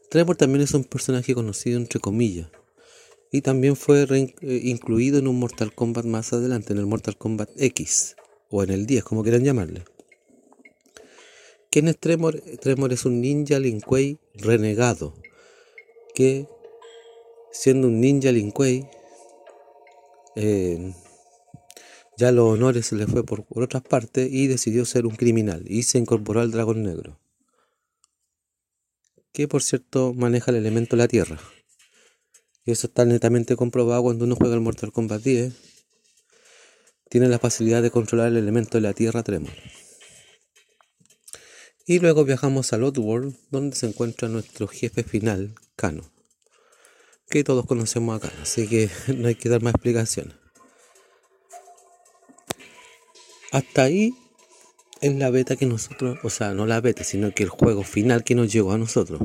Tremor 0.09 0.37
también 0.37 0.61
es 0.61 0.73
un 0.73 0.85
personaje 0.85 1.35
conocido 1.35 1.77
entre 1.77 1.99
comillas. 1.99 2.47
Y 3.29 3.41
también 3.41 3.75
fue 3.75 4.03
eh, 4.09 4.61
incluido 4.63 5.19
en 5.19 5.27
un 5.27 5.37
Mortal 5.37 5.75
Kombat 5.75 6.05
más 6.05 6.31
adelante, 6.31 6.71
en 6.71 6.79
el 6.79 6.85
Mortal 6.85 7.17
Kombat 7.17 7.49
X, 7.57 8.15
o 8.51 8.63
en 8.63 8.69
el 8.69 8.85
10, 8.85 9.03
como 9.03 9.23
quieran 9.23 9.43
llamarle. 9.43 9.83
¿Quién 11.71 11.87
es 11.87 11.97
Tremor? 11.97 12.39
Tremor 12.59 12.91
es 12.91 13.05
un 13.05 13.21
ninja 13.21 13.57
Lin 13.57 13.79
Kuei 13.79 14.19
renegado, 14.35 15.15
que 16.13 16.45
siendo 17.51 17.87
un 17.87 18.01
ninja 18.01 18.31
Lin 18.31 18.51
Kuei, 18.51 18.89
eh, 20.35 20.93
ya 22.17 22.31
los 22.31 22.53
honores 22.53 22.85
se 22.85 22.95
le 22.95 23.07
fue 23.07 23.23
por, 23.23 23.45
otras 23.49 23.83
partes 23.83 24.29
y 24.31 24.47
decidió 24.47 24.85
ser 24.85 25.05
un 25.05 25.15
criminal 25.15 25.63
y 25.65 25.83
se 25.83 25.97
incorporó 25.97 26.41
al 26.41 26.51
dragón 26.51 26.83
negro. 26.83 27.19
Que 29.31 29.47
por 29.47 29.63
cierto 29.63 30.13
maneja 30.13 30.51
el 30.51 30.57
elemento 30.57 30.97
la 30.97 31.07
tierra. 31.07 31.39
Y 32.65 32.71
eso 32.71 32.87
está 32.87 33.05
netamente 33.05 33.55
comprobado 33.55 34.03
cuando 34.03 34.25
uno 34.25 34.35
juega 34.35 34.55
el 34.55 34.61
Mortal 34.61 34.91
Kombat 34.91 35.23
10. 35.23 35.70
Tiene 37.11 37.27
la 37.27 37.37
facilidad 37.37 37.83
de 37.83 37.91
controlar 37.91 38.29
el 38.29 38.37
elemento 38.37 38.79
de 38.79 38.81
la 38.81 38.93
tierra 38.93 39.21
tremor. 39.21 39.53
Y 41.85 41.99
luego 41.99 42.25
viajamos 42.25 42.73
a 42.73 42.77
World 42.77 43.35
donde 43.51 43.75
se 43.75 43.85
encuentra 43.85 44.29
nuestro 44.29 44.67
jefe 44.67 45.03
final, 45.03 45.53
Kano 45.75 46.11
que 47.31 47.43
todos 47.45 47.65
conocemos 47.65 48.17
acá, 48.17 48.31
así 48.41 48.67
que 48.67 48.89
no 49.17 49.29
hay 49.29 49.35
que 49.35 49.49
dar 49.49 49.63
más 49.63 49.73
explicaciones. 49.73 50.35
Hasta 53.51 53.83
ahí 53.83 54.13
es 55.01 55.15
la 55.15 55.29
beta 55.29 55.55
que 55.55 55.65
nosotros, 55.65 56.19
o 56.23 56.29
sea, 56.29 56.53
no 56.53 56.67
la 56.67 56.79
beta, 56.79 57.03
sino 57.03 57.33
que 57.33 57.43
el 57.43 57.49
juego 57.49 57.83
final 57.83 58.23
que 58.23 58.35
nos 58.35 58.51
llegó 58.51 58.73
a 58.73 58.77
nosotros. 58.77 59.21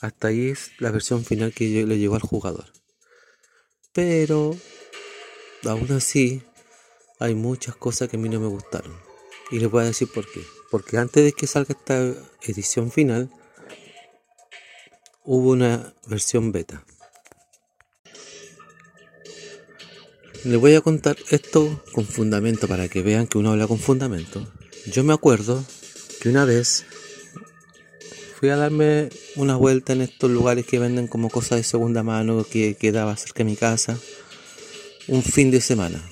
Hasta 0.00 0.28
ahí 0.28 0.48
es 0.48 0.72
la 0.78 0.90
versión 0.90 1.24
final 1.24 1.52
que 1.52 1.86
le 1.86 1.98
llegó 1.98 2.16
al 2.16 2.22
jugador. 2.22 2.66
Pero, 3.92 4.56
aún 5.64 5.92
así, 5.92 6.42
hay 7.18 7.34
muchas 7.34 7.76
cosas 7.76 8.08
que 8.08 8.16
a 8.16 8.20
mí 8.20 8.28
no 8.28 8.40
me 8.40 8.46
gustaron. 8.46 8.94
Y 9.50 9.58
les 9.58 9.70
voy 9.70 9.82
a 9.82 9.86
decir 9.86 10.08
por 10.12 10.30
qué. 10.30 10.40
Porque 10.70 10.96
antes 10.96 11.24
de 11.24 11.32
que 11.32 11.46
salga 11.46 11.74
esta 11.76 12.14
edición 12.42 12.90
final, 12.90 13.30
hubo 15.24 15.50
una 15.50 15.92
versión 16.06 16.52
beta. 16.52 16.84
Les 20.44 20.58
voy 20.58 20.74
a 20.74 20.80
contar 20.80 21.18
esto 21.30 21.82
con 21.92 22.06
fundamento 22.06 22.66
para 22.66 22.88
que 22.88 23.02
vean 23.02 23.26
que 23.26 23.36
uno 23.36 23.50
habla 23.50 23.66
con 23.66 23.78
fundamento. 23.78 24.50
Yo 24.86 25.04
me 25.04 25.12
acuerdo 25.12 25.62
que 26.20 26.30
una 26.30 26.46
vez 26.46 26.86
fui 28.38 28.48
a 28.48 28.56
darme 28.56 29.10
una 29.36 29.56
vuelta 29.56 29.92
en 29.92 30.00
estos 30.00 30.30
lugares 30.30 30.64
que 30.64 30.78
venden 30.78 31.08
como 31.08 31.28
cosas 31.28 31.58
de 31.58 31.64
segunda 31.64 32.02
mano 32.02 32.46
que 32.50 32.74
quedaba 32.74 33.14
cerca 33.18 33.38
de 33.38 33.50
mi 33.50 33.56
casa 33.56 33.98
un 35.10 35.22
fin 35.22 35.50
de 35.50 35.60
semana 35.60 36.02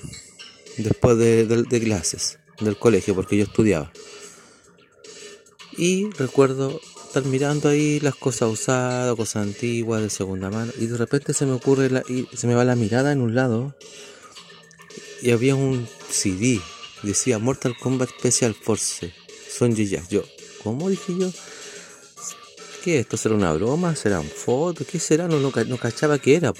después 0.77 1.17
de, 1.17 1.45
de 1.45 1.79
clases 1.81 2.37
del 2.59 2.77
colegio 2.77 3.15
porque 3.15 3.37
yo 3.37 3.43
estudiaba. 3.43 3.91
Y 5.77 6.09
recuerdo 6.11 6.79
estar 7.07 7.23
mirando 7.25 7.69
ahí 7.69 7.99
las 8.01 8.15
cosas 8.15 8.49
usadas, 8.49 9.15
cosas 9.15 9.43
antiguas, 9.43 10.01
de 10.01 10.09
segunda 10.09 10.51
mano, 10.51 10.71
y 10.77 10.85
de 10.85 10.97
repente 10.97 11.33
se 11.33 11.45
me 11.45 11.53
ocurre, 11.53 11.89
la, 11.89 12.03
y 12.07 12.27
se 12.35 12.45
me 12.45 12.53
va 12.53 12.63
la 12.65 12.75
mirada 12.75 13.11
en 13.11 13.21
un 13.21 13.33
lado, 13.33 13.75
y 15.21 15.31
había 15.31 15.55
un 15.55 15.87
CD, 16.09 16.61
decía 17.01 17.39
Mortal 17.39 17.75
Kombat 17.79 18.09
Special 18.19 18.53
Force, 18.53 19.13
Son 19.49 19.73
Jazz. 19.73 20.09
Yo, 20.09 20.23
¿cómo 20.63 20.89
dije 20.89 21.13
yo? 21.17 21.31
¿Qué? 22.83 22.99
¿Esto 22.99 23.17
será 23.17 23.35
una 23.35 23.53
broma? 23.53 23.95
¿Serán 23.95 24.25
fotos? 24.25 24.85
¿Qué 24.85 24.99
será? 24.99 25.27
No, 25.27 25.39
no, 25.39 25.77
cachaba 25.77 26.19
qué 26.19 26.35
era. 26.35 26.53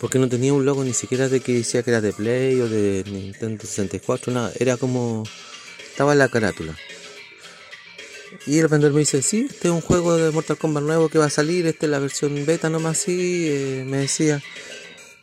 Porque 0.00 0.18
no 0.18 0.28
tenía 0.28 0.52
un 0.52 0.64
logo 0.64 0.84
ni 0.84 0.92
siquiera 0.92 1.28
de 1.28 1.40
que 1.40 1.54
decía 1.54 1.82
que 1.82 1.90
era 1.90 2.00
de 2.00 2.12
Play 2.12 2.60
o 2.60 2.68
de 2.68 3.04
Nintendo 3.06 3.64
64, 3.64 4.32
nada. 4.32 4.52
Era 4.58 4.76
como... 4.76 5.24
Estaba 5.90 6.12
en 6.12 6.18
la 6.18 6.28
carátula. 6.28 6.76
Y 8.46 8.58
el 8.58 8.68
vendedor 8.68 8.92
me 8.92 9.00
dice, 9.00 9.22
sí, 9.22 9.46
este 9.48 9.68
es 9.68 9.74
un 9.74 9.80
juego 9.80 10.16
de 10.16 10.30
Mortal 10.30 10.58
Kombat 10.58 10.84
nuevo 10.84 11.08
que 11.08 11.18
va 11.18 11.26
a 11.26 11.30
salir, 11.30 11.66
esta 11.66 11.86
es 11.86 11.90
la 11.90 11.98
versión 11.98 12.44
beta 12.44 12.68
nomás, 12.68 12.98
sí, 12.98 13.46
eh, 13.48 13.84
me 13.86 13.98
decía. 13.98 14.42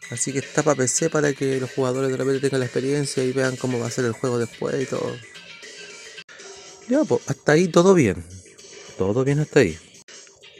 Así 0.09 0.33
que 0.33 0.39
está 0.39 0.63
para 0.63 0.75
PC 0.75 1.09
para 1.09 1.33
que 1.33 1.59
los 1.59 1.71
jugadores 1.71 2.11
de 2.11 2.17
repente 2.17 2.41
tengan 2.41 2.59
la 2.59 2.65
experiencia 2.65 3.23
y 3.23 3.31
vean 3.31 3.55
cómo 3.55 3.79
va 3.79 3.87
a 3.87 3.91
ser 3.91 4.05
el 4.05 4.13
juego 4.13 4.39
después 4.39 4.81
y 4.81 4.85
todo. 4.85 5.15
Ya, 6.89 7.03
pues, 7.03 7.21
hasta 7.27 7.53
ahí 7.53 7.67
todo 7.67 7.93
bien. 7.93 8.23
Todo 8.97 9.23
bien 9.23 9.39
hasta 9.39 9.61
ahí. 9.61 9.77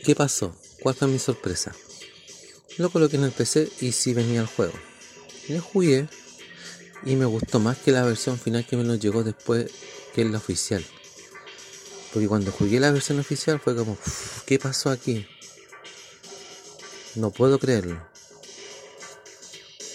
¿Qué 0.04 0.16
pasó? 0.16 0.56
¿Cuál 0.82 0.96
fue 0.96 1.08
mi 1.08 1.20
sorpresa? 1.20 1.74
Lo 2.78 2.90
coloqué 2.90 3.18
en 3.18 3.24
el 3.24 3.32
PC 3.32 3.70
y 3.82 3.92
sí 3.92 4.14
venía 4.14 4.42
el 4.42 4.48
juego. 4.48 4.74
Le 5.48 5.60
jugué 5.60 6.08
y 7.06 7.16
me 7.16 7.26
gustó 7.26 7.60
más 7.60 7.78
que 7.78 7.92
la 7.92 8.04
versión 8.04 8.40
final 8.40 8.66
que 8.66 8.78
me 8.78 8.84
lo 8.84 8.96
llegó 8.96 9.24
después, 9.24 9.70
que 10.14 10.26
la 10.26 10.38
oficial. 10.38 10.84
Porque 12.12 12.28
cuando 12.28 12.52
jugué 12.52 12.80
la 12.80 12.92
versión 12.92 13.20
oficial 13.20 13.60
fue 13.60 13.76
como, 13.76 13.98
¿qué 14.46 14.60
pasó 14.60 14.90
aquí? 14.90 15.28
No 17.16 17.32
puedo 17.32 17.60
creerlo. 17.60 18.02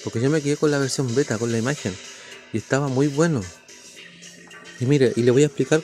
Porque 0.05 0.21
yo 0.21 0.31
me 0.31 0.41
quedé 0.41 0.57
con 0.57 0.71
la 0.71 0.79
versión 0.79 1.13
beta, 1.15 1.39
con 1.39 1.51
la 1.51 1.59
imagen. 1.59 1.95
Y 2.53 2.59
estaba 2.59 2.89
muy 2.89 3.09
bueno. 3.09 3.43
Y 4.81 4.87
mire, 4.87 5.13
y 5.17 5.23
le 5.23 5.31
voy 5.31 5.43
a 5.43 5.47
explicar 5.47 5.83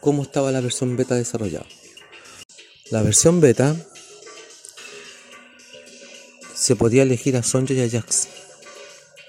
cómo 0.00 0.22
estaba 0.22 0.50
la 0.52 0.60
versión 0.60 0.96
beta 0.96 1.14
desarrollada. 1.14 1.66
La 2.90 3.02
versión 3.02 3.40
beta 3.40 3.76
se 6.66 6.74
podía 6.74 7.04
elegir 7.04 7.36
a 7.36 7.44
Sonja 7.44 7.74
y 7.74 7.80
a 7.80 7.88
Jax. 7.88 8.26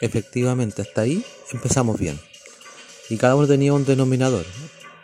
Efectivamente, 0.02 0.82
hasta 0.82 1.02
ahí 1.02 1.24
empezamos 1.52 2.00
bien. 2.00 2.20
Y 3.12 3.18
cada 3.18 3.36
uno 3.36 3.46
tenía 3.46 3.74
un 3.74 3.86
denominador 3.86 4.44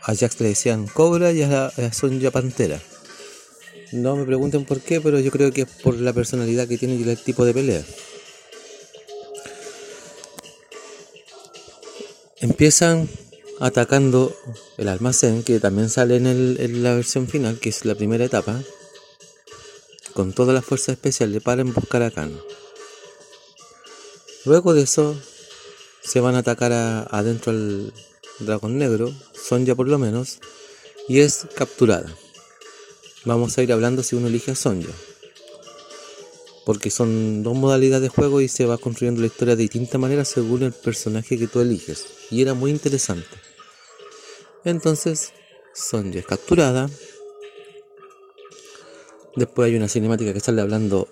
a 0.02 0.16
Jax 0.16 0.42
le 0.42 0.50
decían 0.50 0.88
Cobra 0.88 1.32
y 1.32 1.44
a, 1.44 1.72
Sonja 1.94 2.32
Pantera. 2.32 2.82
No 3.92 4.16
me 4.16 4.26
pregunten 4.26 4.66
por 4.66 4.82
qué, 4.82 5.00
pero 5.00 5.20
yo 5.20 5.30
creo 5.30 5.52
que 5.54 5.62
es 5.62 5.68
por 5.84 5.96
la 5.96 6.12
personalidad 6.12 6.68
que 6.68 6.80
tiene 6.80 6.96
y 6.96 7.08
el 7.08 7.20
tipo 7.20 7.46
de 7.46 7.54
pelea. 7.54 7.84
Empiezan 12.42 13.08
atacando 13.60 14.36
el 14.80 14.88
almacén, 14.88 15.44
que 15.44 15.60
también 15.60 15.92
sale 15.92 16.16
en, 16.16 16.26
en 16.26 16.82
la 16.82 16.96
versión 16.96 17.28
final, 17.28 17.60
que 17.60 17.70
es 17.70 17.86
la 17.86 17.94
primera 17.94 18.26
etapa, 18.26 18.60
con 20.14 20.34
todas 20.34 20.54
las 20.54 20.66
fuerzas 20.66 20.90
especiales 20.90 21.42
para 21.42 21.64
buscar 21.64 22.04
a 22.04 22.12
Khan. 22.12 22.40
Luego 24.46 24.74
de 24.74 24.82
eso, 24.82 25.16
se 26.02 26.20
van 26.20 26.36
a 26.36 26.40
atacar 26.40 26.72
adentro 26.72 27.52
al 27.52 27.94
dragón 28.40 28.78
negro, 28.78 29.14
Sonja 29.34 29.76
por 29.76 29.88
lo 29.88 29.98
menos, 29.98 30.40
y 31.08 31.20
es 31.20 31.48
capturada. 31.56 32.14
Vamos 33.26 33.58
a 33.58 33.64
ir 33.64 33.72
hablando 33.72 34.04
si 34.04 34.16
uno 34.16 34.28
elige 34.28 34.52
a 34.52 34.56
Sonja. 34.56 34.92
Porque 36.66 36.90
son 36.90 37.44
dos 37.44 37.56
modalidades 37.56 38.04
de 38.04 38.10
juego 38.10 38.42
y 38.42 38.48
se 38.48 38.66
va 38.66 38.78
construyendo 38.78 39.22
la 39.22 39.28
historia 39.28 39.56
de 39.56 39.64
distinta 39.64 39.98
manera 39.98 40.26
según 40.26 40.64
el 40.64 40.74
personaje 40.74 41.38
que 41.38 41.48
tú 41.48 41.62
eliges. 41.62 42.06
Y 42.32 42.42
era 42.42 42.54
muy 42.54 42.72
interesante. 42.72 43.28
Entonces, 44.66 45.32
Sonja 45.74 46.20
es 46.20 46.26
capturada. 46.26 46.90
Después 49.36 49.68
hay 49.68 49.76
una 49.76 49.88
cinemática 49.88 50.34
que 50.34 50.40
sale 50.40 50.62
hablando 50.62 51.08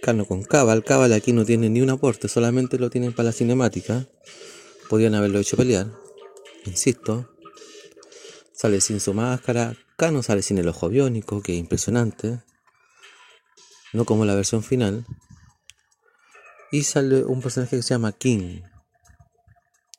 Cano 0.00 0.26
con 0.26 0.42
Cabal. 0.42 0.84
Cabal 0.84 1.12
aquí 1.12 1.32
no 1.32 1.44
tiene 1.44 1.70
ni 1.70 1.80
un 1.80 1.90
aporte, 1.90 2.28
solamente 2.28 2.78
lo 2.78 2.90
tienen 2.90 3.12
para 3.12 3.30
la 3.30 3.32
cinemática. 3.32 4.06
Podrían 4.88 5.14
haberlo 5.14 5.38
hecho 5.38 5.56
pelear. 5.56 5.90
Insisto, 6.66 7.32
Sale 8.62 8.80
sin 8.80 9.00
su 9.00 9.12
máscara. 9.12 9.74
Kano 9.96 10.22
sale 10.22 10.40
sin 10.40 10.56
el 10.58 10.68
ojo 10.68 10.88
biónico, 10.88 11.42
que 11.42 11.52
es 11.52 11.58
impresionante. 11.58 12.42
No 13.92 14.04
como 14.04 14.24
la 14.24 14.36
versión 14.36 14.62
final. 14.62 15.04
Y 16.70 16.84
sale 16.84 17.24
un 17.24 17.42
personaje 17.42 17.74
que 17.74 17.82
se 17.82 17.94
llama 17.94 18.12
King. 18.12 18.60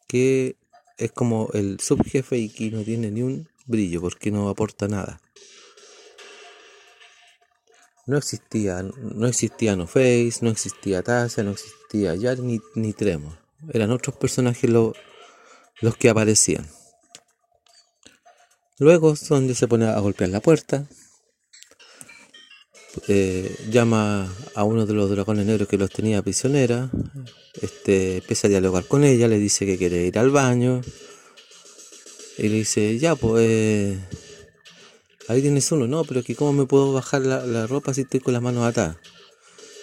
Que 0.08 0.56
es 0.98 1.12
como 1.12 1.50
el 1.54 1.82
subjefe 1.82 2.38
y 2.38 2.48
que 2.48 2.72
no 2.72 2.84
tiene 2.84 3.12
ni 3.12 3.22
un 3.22 3.50
brillo 3.66 4.00
porque 4.00 4.32
no 4.32 4.48
aporta 4.48 4.88
nada. 4.88 5.20
No 8.06 8.18
existía, 8.18 8.84
no 8.84 9.28
existía 9.28 9.76
No 9.76 9.88
Face, 9.88 10.40
no 10.42 10.50
existía 10.50 11.02
Tasha, 11.04 11.44
no 11.44 11.52
existía 11.52 12.16
Yar 12.16 12.40
ni, 12.40 12.60
ni 12.76 12.94
Tremor. 12.94 13.38
Eran 13.72 13.92
otros 13.92 14.16
personajes 14.18 14.70
los 14.70 15.98
que 15.98 16.10
aparecían. 16.10 16.68
Luego 18.78 19.14
donde 19.30 19.56
se 19.56 19.68
pone 19.68 19.86
a 19.86 20.00
golpear 20.00 20.30
la 20.30 20.42
puerta. 20.42 20.86
eh, 23.08 23.56
llama 23.70 24.32
a 24.56 24.64
uno 24.64 24.86
de 24.86 24.94
los 24.94 25.10
dragones 25.10 25.46
negros 25.46 25.68
que 25.68 25.78
los 25.78 25.90
tenía 25.90 26.22
prisionera, 26.22 26.92
este, 27.62 28.18
empieza 28.18 28.48
a 28.48 28.50
dialogar 28.50 28.86
con 28.86 29.04
ella, 29.04 29.28
le 29.28 29.40
dice 29.40 29.66
que 29.66 29.78
quiere 29.78 30.06
ir 30.06 30.18
al 30.20 30.30
baño, 30.30 30.82
y 32.38 32.50
le 32.50 32.56
dice, 32.56 32.98
ya, 33.00 33.16
pues, 33.16 33.98
ahí 35.28 35.42
tienes 35.42 35.72
uno, 35.72 35.88
no, 35.88 36.04
pero 36.04 36.24
que 36.24 36.36
cómo 36.36 36.54
me 36.54 36.66
puedo 36.66 36.94
bajar 36.94 37.22
la, 37.22 37.68
ropa 37.68 37.94
si 37.94 38.02
estoy 38.02 38.20
con 38.20 38.34
las 38.34 38.42
manos 38.42 38.66
atadas. 38.66 38.98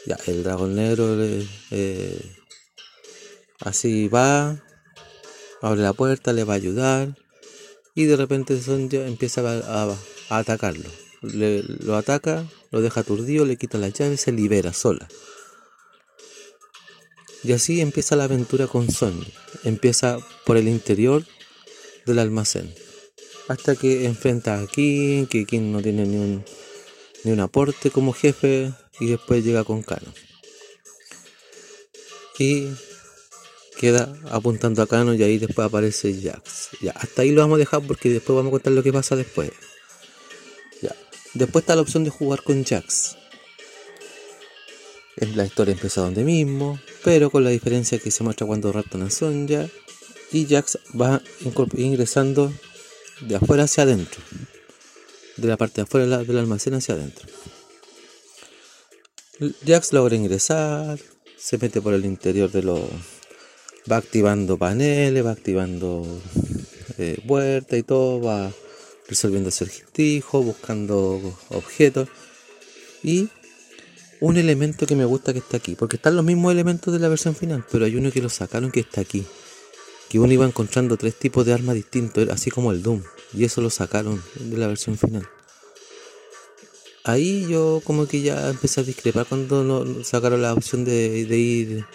Ya, 0.06 0.18
el 0.26 0.42
dragón 0.42 0.74
negro 0.76 1.16
eh, 1.70 2.36
así 3.60 4.08
va, 4.08 4.62
abre 5.60 5.82
la 5.82 5.92
puerta, 5.92 6.32
le 6.32 6.44
va 6.44 6.54
a 6.54 6.56
ayudar, 6.56 7.16
y 7.94 8.04
de 8.04 8.16
repente 8.16 8.60
Sonja 8.62 9.06
empieza 9.06 9.42
a, 9.42 9.96
atacarlo. 10.30 10.88
lo 11.20 11.96
ataca, 11.96 12.46
lo 12.70 12.80
deja 12.80 13.00
aturdido, 13.00 13.44
le 13.44 13.56
quita 13.56 13.78
la 13.78 13.88
llave, 13.88 14.16
se 14.16 14.32
libera 14.32 14.72
sola. 14.72 15.08
Y 17.42 17.52
así 17.52 17.80
empieza 17.80 18.16
la 18.16 18.24
aventura 18.24 18.66
con 18.66 18.90
Sonja. 18.90 19.30
Empieza 19.64 20.18
por 20.44 20.56
el 20.56 20.68
interior 20.68 21.24
del 22.06 22.18
almacén. 22.18 22.72
Hasta 23.50 23.74
que 23.74 24.04
enfrenta 24.04 24.60
a 24.60 24.66
King, 24.68 25.26
que 25.26 25.44
King 25.44 25.72
no 25.72 25.82
tiene 25.82 26.06
ni 26.06 26.16
un, 26.16 26.44
ni 27.24 27.32
un 27.32 27.40
aporte 27.40 27.90
como 27.90 28.12
jefe, 28.12 28.72
y 29.00 29.06
después 29.06 29.44
llega 29.44 29.64
con 29.64 29.82
Kano. 29.82 30.06
Y 32.38 32.68
queda 33.76 34.14
apuntando 34.30 34.82
a 34.82 34.86
Kano 34.86 35.14
y 35.14 35.22
ahí 35.24 35.38
después 35.38 35.66
aparece 35.66 36.14
Jax. 36.14 36.68
Ya, 36.80 36.92
hasta 36.92 37.22
ahí 37.22 37.32
lo 37.32 37.40
vamos 37.40 37.56
a 37.56 37.58
dejar 37.58 37.82
porque 37.84 38.08
después 38.08 38.36
vamos 38.36 38.50
a 38.50 38.52
contar 38.52 38.72
lo 38.72 38.84
que 38.84 38.92
pasa 38.92 39.16
después. 39.16 39.50
Ya. 40.80 40.94
Después 41.34 41.64
está 41.64 41.74
la 41.74 41.82
opción 41.82 42.04
de 42.04 42.10
jugar 42.10 42.44
con 42.44 42.64
Jax. 42.64 43.16
La 45.34 45.44
historia 45.44 45.72
empieza 45.72 46.02
donde 46.02 46.22
mismo, 46.22 46.78
pero 47.02 47.30
con 47.30 47.42
la 47.42 47.50
diferencia 47.50 47.98
que 47.98 48.12
se 48.12 48.22
muestra 48.22 48.46
cuando 48.46 48.70
raptan 48.70 49.02
a 49.02 49.10
Sonja 49.10 49.66
y 50.30 50.46
Jax 50.46 50.78
va 50.98 51.20
ingresando 51.76 52.52
de 53.20 53.36
afuera 53.36 53.64
hacia 53.64 53.84
adentro, 53.84 54.20
de 55.36 55.48
la 55.48 55.56
parte 55.56 55.76
de 55.76 55.82
afuera 55.82 56.18
del 56.18 56.38
almacén 56.38 56.74
hacia 56.74 56.94
adentro. 56.94 57.28
Jax 59.66 59.92
logra 59.92 60.16
ingresar, 60.16 60.98
se 61.38 61.58
mete 61.58 61.80
por 61.80 61.94
el 61.94 62.04
interior 62.04 62.50
de 62.50 62.62
los 62.62 62.80
va 63.90 63.96
activando 63.96 64.58
paneles, 64.58 65.24
va 65.24 65.32
activando 65.32 66.06
eh, 66.98 67.20
y 67.70 67.82
todo, 67.82 68.20
va 68.20 68.52
resolviendo 69.08 69.48
acertijos, 69.48 70.44
buscando 70.44 71.20
objetos. 71.48 72.08
Y 73.02 73.28
un 74.20 74.36
elemento 74.36 74.86
que 74.86 74.96
me 74.96 75.04
gusta 75.04 75.32
que 75.32 75.38
está 75.38 75.56
aquí, 75.56 75.74
porque 75.74 75.96
están 75.96 76.16
los 76.16 76.24
mismos 76.24 76.52
elementos 76.52 76.92
de 76.92 77.00
la 77.00 77.08
versión 77.08 77.34
final, 77.34 77.64
pero 77.70 77.86
hay 77.86 77.96
uno 77.96 78.10
que 78.10 78.20
lo 78.20 78.28
sacaron 78.28 78.70
que 78.70 78.80
está 78.80 79.00
aquí. 79.00 79.24
Que 80.10 80.18
uno 80.18 80.32
iba 80.32 80.44
encontrando 80.44 80.98
tres 80.98 81.14
tipos 81.14 81.46
de 81.46 81.54
armas 81.54 81.76
distintos, 81.76 82.28
así 82.28 82.50
como 82.50 82.72
el 82.72 82.82
Doom, 82.82 83.02
y 83.32 83.44
eso 83.44 83.62
lo 83.62 83.70
sacaron 83.70 84.22
de 84.34 84.58
la 84.58 84.66
versión 84.66 84.98
final. 84.98 85.26
Ahí 87.04 87.46
yo 87.48 87.80
como 87.84 88.06
que 88.06 88.20
ya 88.20 88.50
empecé 88.50 88.80
a 88.80 88.84
discrepar 88.84 89.24
cuando 89.24 90.04
sacaron 90.04 90.42
la 90.42 90.52
opción 90.52 90.84
de, 90.84 91.24
de 91.24 91.38
ir 91.38 91.86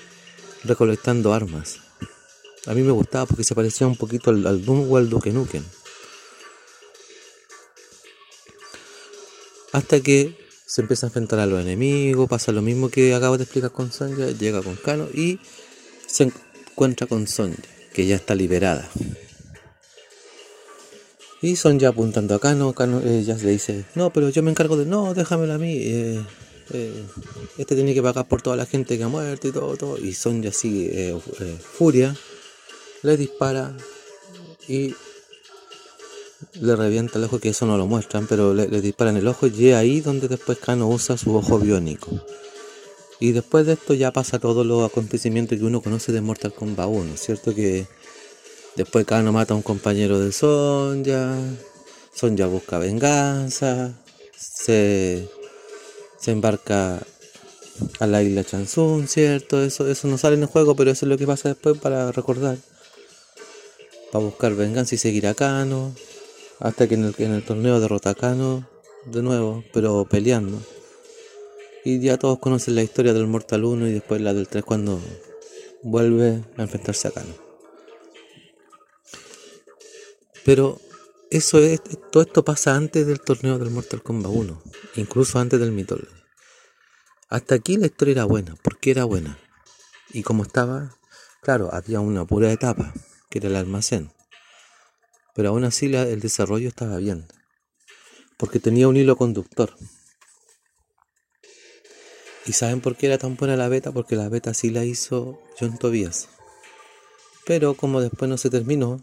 recolectando 0.64 1.32
armas. 1.34 1.80
A 2.68 2.74
mí 2.74 2.82
me 2.82 2.92
gustaba 2.92 3.26
porque 3.28 3.44
se 3.44 3.54
parecía 3.54 3.86
un 3.86 3.96
poquito 3.96 4.32
al, 4.32 4.66
Doom 4.66 4.92
o 4.92 4.98
al 4.98 5.10
Duke 5.10 5.32
Nukem. 5.32 5.64
Hasta 9.72 10.00
que 10.00 10.36
se 10.66 10.82
empieza 10.82 11.06
a 11.06 11.10
enfrentar 11.10 11.40
a 11.40 11.46
los 11.46 11.62
enemigos, 11.62 12.28
pasa 12.28 12.52
lo 12.52 12.62
mismo 12.62 12.90
que 12.90 13.14
acabo 13.14 13.38
de 13.38 13.44
explicar 13.44 13.72
con 13.72 13.92
Sonja, 13.92 14.32
llega 14.32 14.64
con 14.64 14.76
Kano 14.78 15.08
y 15.14 15.40
se 16.08 16.32
encuentra 16.72 17.06
con 17.06 17.28
Sonja, 17.28 17.62
que 17.96 18.06
ya 18.06 18.16
está 18.16 18.36
liberada. 18.36 18.90
Y 21.42 21.56
Sonja 21.56 21.90
apuntando 21.90 22.36
a 22.36 22.40
Kano, 22.40 22.74
Kano 22.74 23.02
ella 23.02 23.38
le 23.38 23.52
dice, 23.52 23.86
no, 23.96 24.12
pero 24.12 24.30
yo 24.30 24.44
me 24.44 24.52
encargo 24.52 24.78
de, 24.78 24.86
no, 24.86 25.14
déjamelo 25.14 25.54
a 25.54 25.58
mí. 25.58 25.78
Eh, 25.78 26.22
eh, 26.74 27.04
este 27.58 27.76
tiene 27.76 27.94
que 27.94 28.02
pagar 28.02 28.28
por 28.28 28.42
toda 28.42 28.56
la 28.56 28.66
gente 28.66 28.98
que 28.98 29.04
ha 29.04 29.08
muerto 29.08 29.48
y 29.48 29.52
todo, 29.52 29.78
todo. 29.78 29.98
Y 29.98 30.14
Sonja 30.14 30.52
sigue 30.52 31.10
eh, 31.10 31.58
furia 31.60 32.16
le 33.06 33.18
dispara 33.18 33.72
y 34.68 34.96
le 36.60 36.76
revienta 36.76 37.20
el 37.20 37.26
ojo, 37.26 37.40
que 37.40 37.50
eso 37.50 37.66
no 37.66 37.78
lo 37.78 37.86
muestran, 37.86 38.28
pero 38.28 38.54
le, 38.54 38.68
dispara 38.82 39.12
en 39.12 39.18
el 39.18 39.28
ojo 39.28 39.48
y 39.48 39.70
es 39.70 39.76
ahí 39.76 40.02
donde 40.02 40.28
después 40.28 40.58
Kano 40.58 40.90
usa 40.90 41.18
su 41.18 41.36
ojo 41.36 41.60
biónico. 41.60 42.10
Y 43.20 43.32
después 43.32 43.66
de 43.66 43.74
esto 43.74 43.94
ya 43.94 44.12
pasa 44.12 44.40
todos 44.40 44.66
los 44.66 44.90
acontecimientos 44.90 45.58
que 45.58 45.64
uno 45.64 45.82
conoce 45.82 46.12
de 46.12 46.22
Mortal 46.22 46.54
Kombat 46.54 46.88
1, 46.90 47.18
¿cierto? 47.18 47.56
Que 47.56 47.88
después 48.76 49.06
Kano 49.06 49.32
mata 49.32 49.54
a 49.54 49.58
un 49.58 49.64
compañero 49.64 50.20
de 50.20 50.32
Sonja, 50.32 51.38
Sonja 52.14 52.48
busca 52.48 52.78
venganza, 52.78 53.94
se, 54.38 55.30
se 56.20 56.32
embarca 56.32 57.02
a 58.00 58.08
la 58.08 58.22
isla 58.22 58.44
Chansun, 58.44 59.08
¿cierto? 59.08 59.64
Eso, 59.64 59.88
eso 59.88 60.08
no 60.08 60.18
sale 60.18 60.36
en 60.36 60.44
el 60.44 60.50
juego, 60.50 60.76
pero 60.76 60.92
eso 60.92 61.06
es 61.06 61.10
lo 61.10 61.18
que 61.18 61.28
pasa 61.28 61.50
después 61.50 61.78
para 61.78 62.12
recordar 62.12 62.58
a 64.14 64.18
buscar 64.18 64.56
venganza 64.56 64.96
y 64.96 64.98
seguir 64.98 65.28
a 65.28 65.34
Kano, 65.34 65.94
hasta 66.60 66.88
que 66.88 66.96
en 66.96 67.06
el, 67.06 67.16
en 67.18 67.34
el 67.34 67.44
torneo 67.44 67.80
derrota 67.80 68.12
a 68.12 68.16
Kano 68.16 68.68
de 69.06 69.22
nuevo, 69.22 69.64
pero 69.74 70.06
peleando. 70.06 70.62
Y 71.86 72.00
ya 72.00 72.18
todos 72.18 72.40
conocen 72.40 72.74
la 72.74 72.82
historia 72.82 73.14
del 73.14 73.28
Mortal 73.28 73.64
1 73.64 73.88
y 73.88 73.94
después 73.94 74.20
la 74.20 74.34
del 74.34 74.48
3 74.48 74.66
cuando 74.66 75.00
vuelve 75.84 76.44
a 76.58 76.64
enfrentarse 76.64 77.08
a 77.08 77.12
Kano. 77.12 77.36
Pero 80.44 80.82
eso 81.30 81.60
es, 81.60 81.82
todo 82.12 82.24
esto 82.24 82.44
pasa 82.44 82.76
antes 82.76 83.06
del 83.06 83.22
torneo 83.22 83.60
del 83.60 83.70
Mortal 83.70 84.02
Kombat 84.02 84.32
1, 84.32 84.64
incluso 84.96 85.38
antes 85.38 85.60
del 85.60 85.72
Mythology. 85.72 86.10
Hasta 87.30 87.54
aquí 87.54 87.78
la 87.78 87.86
historia 87.86 88.14
era 88.14 88.26
buena, 88.26 88.56
porque 88.64 88.90
era 88.90 89.04
buena. 89.04 89.38
Y 90.12 90.24
como 90.24 90.42
estaba, 90.42 90.98
claro, 91.44 91.70
había 91.72 92.00
una 92.00 92.26
pura 92.26 92.52
etapa, 92.52 92.94
que 93.30 93.38
era 93.38 93.48
el 93.50 93.58
almacén. 93.58 94.12
Pero 95.36 95.50
aún 95.50 95.64
así 95.66 95.86
el 95.94 96.20
desarrollo 96.20 96.68
estaba 96.68 96.98
bien, 96.98 97.28
porque 98.38 98.60
tenía 98.60 98.88
un 98.88 98.98
hilo 98.98 99.18
conductor. 99.18 99.76
¿Y 102.46 102.54
saben 102.54 102.82
por 102.82 102.96
qué 102.96 103.08
era 103.08 103.18
tan 103.18 103.36
buena 103.36 103.58
la 103.58 103.70
beta? 103.70 103.92
Porque 103.92 104.16
la 104.16 104.30
beta 104.30 104.54
sí 104.54 104.70
la 104.70 104.86
hizo 104.86 105.42
John 105.60 105.78
Tobias. 105.78 106.30
Pero 107.46 107.74
como 107.74 108.02
después 108.02 108.30
no 108.30 108.38
se 108.38 108.50
terminó, 108.50 109.02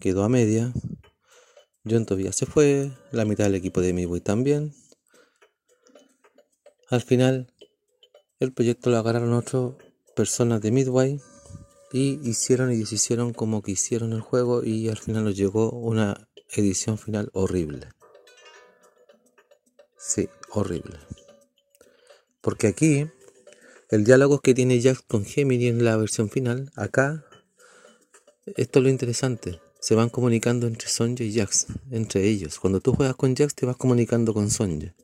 quedó 0.00 0.24
a 0.24 0.28
media. 0.28 0.72
John 1.88 2.06
Tobias 2.06 2.34
se 2.36 2.46
fue, 2.46 2.90
la 3.12 3.24
mitad 3.24 3.44
del 3.44 3.54
equipo 3.54 3.80
de 3.80 3.92
Midway 3.92 4.20
también. 4.20 4.74
Al 6.88 7.02
final, 7.02 7.52
el 8.40 8.52
proyecto 8.52 8.90
lo 8.90 8.98
agarraron 8.98 9.32
otras 9.32 9.72
personas 10.16 10.60
de 10.60 10.70
Midway 10.70 11.20
y 11.92 12.18
hicieron 12.28 12.72
y 12.72 12.76
deshicieron 12.78 13.32
como 13.32 13.62
que 13.62 13.72
hicieron 13.72 14.12
el 14.12 14.20
juego 14.20 14.64
y 14.64 14.88
al 14.88 14.98
final 14.98 15.24
nos 15.24 15.36
llegó 15.36 15.70
una 15.70 16.28
edición 16.50 16.98
final 16.98 17.30
horrible. 17.32 17.88
Sí, 19.96 20.28
horrible. 20.50 20.98
Porque 22.44 22.66
aquí 22.66 23.06
el 23.88 24.04
diálogo 24.04 24.40
que 24.40 24.54
tiene 24.54 24.80
Jax 24.80 25.00
con 25.00 25.24
Gemini 25.24 25.68
en 25.68 25.82
la 25.82 25.96
versión 25.96 26.28
final, 26.28 26.70
acá, 26.76 27.24
esto 28.56 28.78
es 28.78 28.82
lo 28.82 28.90
interesante. 28.90 29.60
Se 29.80 29.94
van 29.94 30.10
comunicando 30.10 30.66
entre 30.66 30.88
Sonja 30.88 31.24
y 31.24 31.34
Jax, 31.34 31.66
entre 31.90 32.28
ellos. 32.28 32.60
Cuando 32.60 32.80
tú 32.80 32.92
juegas 32.92 33.16
con 33.16 33.34
Jax 33.34 33.54
te 33.54 33.64
vas 33.64 33.76
comunicando 33.76 34.34
con 34.34 34.50
Sonja. 34.50 34.94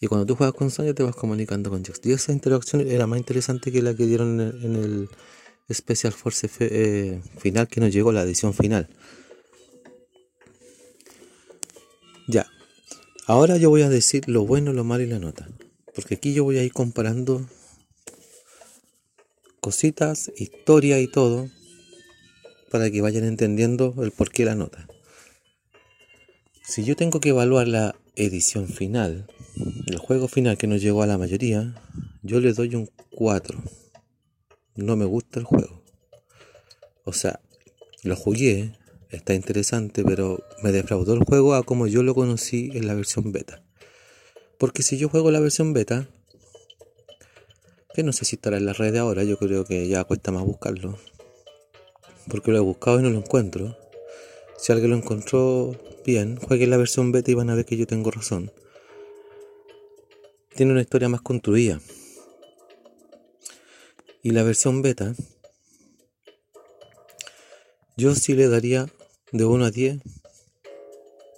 Y 0.00 0.08
cuando 0.08 0.26
tú 0.26 0.34
juegas 0.34 0.54
con 0.54 0.72
Sonja 0.72 0.92
te 0.92 1.04
vas 1.04 1.14
comunicando 1.14 1.70
con 1.70 1.84
Jax. 1.84 2.00
Y 2.02 2.12
esa 2.12 2.32
interacción 2.32 2.80
era 2.80 3.06
más 3.06 3.18
interesante 3.20 3.70
que 3.70 3.82
la 3.82 3.94
que 3.94 4.06
dieron 4.06 4.40
en 4.40 4.74
el 4.74 5.08
Special 5.72 6.12
Force 6.12 6.50
eh, 6.58 7.20
final 7.38 7.68
que 7.68 7.80
nos 7.80 7.92
llegó, 7.92 8.10
la 8.10 8.22
edición 8.22 8.52
final. 8.52 8.88
Ya. 12.26 12.46
Ahora 13.26 13.58
yo 13.58 13.70
voy 13.70 13.82
a 13.82 13.88
decir 13.88 14.28
lo 14.28 14.44
bueno, 14.44 14.72
lo 14.72 14.82
malo 14.82 15.04
y 15.04 15.06
la 15.06 15.20
nota. 15.20 15.48
Porque 16.00 16.14
aquí 16.14 16.32
yo 16.32 16.44
voy 16.44 16.56
a 16.56 16.64
ir 16.64 16.72
comparando 16.72 17.46
cositas, 19.60 20.32
historia 20.34 20.98
y 20.98 21.08
todo. 21.08 21.50
Para 22.70 22.90
que 22.90 23.02
vayan 23.02 23.24
entendiendo 23.24 23.94
el 24.02 24.10
por 24.10 24.30
qué 24.30 24.46
la 24.46 24.54
nota. 24.54 24.88
Si 26.62 26.84
yo 26.84 26.96
tengo 26.96 27.20
que 27.20 27.28
evaluar 27.28 27.68
la 27.68 27.96
edición 28.16 28.66
final, 28.66 29.26
el 29.86 29.98
juego 29.98 30.26
final 30.26 30.56
que 30.56 30.68
nos 30.68 30.80
llegó 30.80 31.02
a 31.02 31.06
la 31.06 31.18
mayoría, 31.18 31.74
yo 32.22 32.40
le 32.40 32.54
doy 32.54 32.76
un 32.76 32.88
4 33.10 33.62
no 34.76 34.96
me 34.96 35.04
gusta 35.04 35.38
el 35.38 35.44
juego. 35.44 35.82
O 37.04 37.12
sea, 37.12 37.40
lo 38.02 38.16
jugué, 38.16 38.78
está 39.10 39.34
interesante, 39.34 40.02
pero 40.04 40.42
me 40.62 40.72
defraudó 40.72 41.12
el 41.12 41.24
juego 41.24 41.54
a 41.54 41.64
como 41.64 41.86
yo 41.86 42.02
lo 42.02 42.14
conocí 42.14 42.70
en 42.72 42.86
la 42.86 42.94
versión 42.94 43.30
beta. 43.30 43.62
Porque 44.60 44.82
si 44.82 44.98
yo 44.98 45.08
juego 45.08 45.30
la 45.30 45.40
versión 45.40 45.72
beta, 45.72 46.06
que 47.94 48.02
no 48.02 48.12
sé 48.12 48.26
si 48.26 48.36
estará 48.36 48.58
en 48.58 48.66
la 48.66 48.74
red 48.74 48.94
ahora, 48.96 49.24
yo 49.24 49.38
creo 49.38 49.64
que 49.64 49.88
ya 49.88 50.04
cuesta 50.04 50.32
más 50.32 50.44
buscarlo. 50.44 50.98
Porque 52.28 52.50
lo 52.50 52.58
he 52.58 52.60
buscado 52.60 53.00
y 53.00 53.02
no 53.02 53.08
lo 53.08 53.16
encuentro. 53.16 53.74
Si 54.58 54.70
alguien 54.70 54.90
lo 54.90 54.98
encontró 54.98 55.74
bien, 56.04 56.36
juegue 56.36 56.66
la 56.66 56.76
versión 56.76 57.10
beta 57.10 57.30
y 57.30 57.34
van 57.34 57.48
a 57.48 57.54
ver 57.54 57.64
que 57.64 57.78
yo 57.78 57.86
tengo 57.86 58.10
razón. 58.10 58.52
Tiene 60.54 60.72
una 60.72 60.82
historia 60.82 61.08
más 61.08 61.22
construida. 61.22 61.80
Y 64.22 64.32
la 64.32 64.42
versión 64.42 64.82
beta, 64.82 65.14
yo 67.96 68.14
sí 68.14 68.34
le 68.34 68.46
daría 68.46 68.90
de 69.32 69.46
1 69.46 69.64
a 69.64 69.70
10 69.70 70.00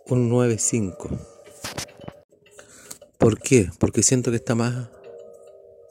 un 0.07 0.29
9.5. 0.29 1.32
¿Por 3.23 3.39
qué? 3.39 3.71
Porque 3.79 4.03
siento 4.03 4.33
que 4.33 4.39
está 4.39 4.57
más, 4.57 4.89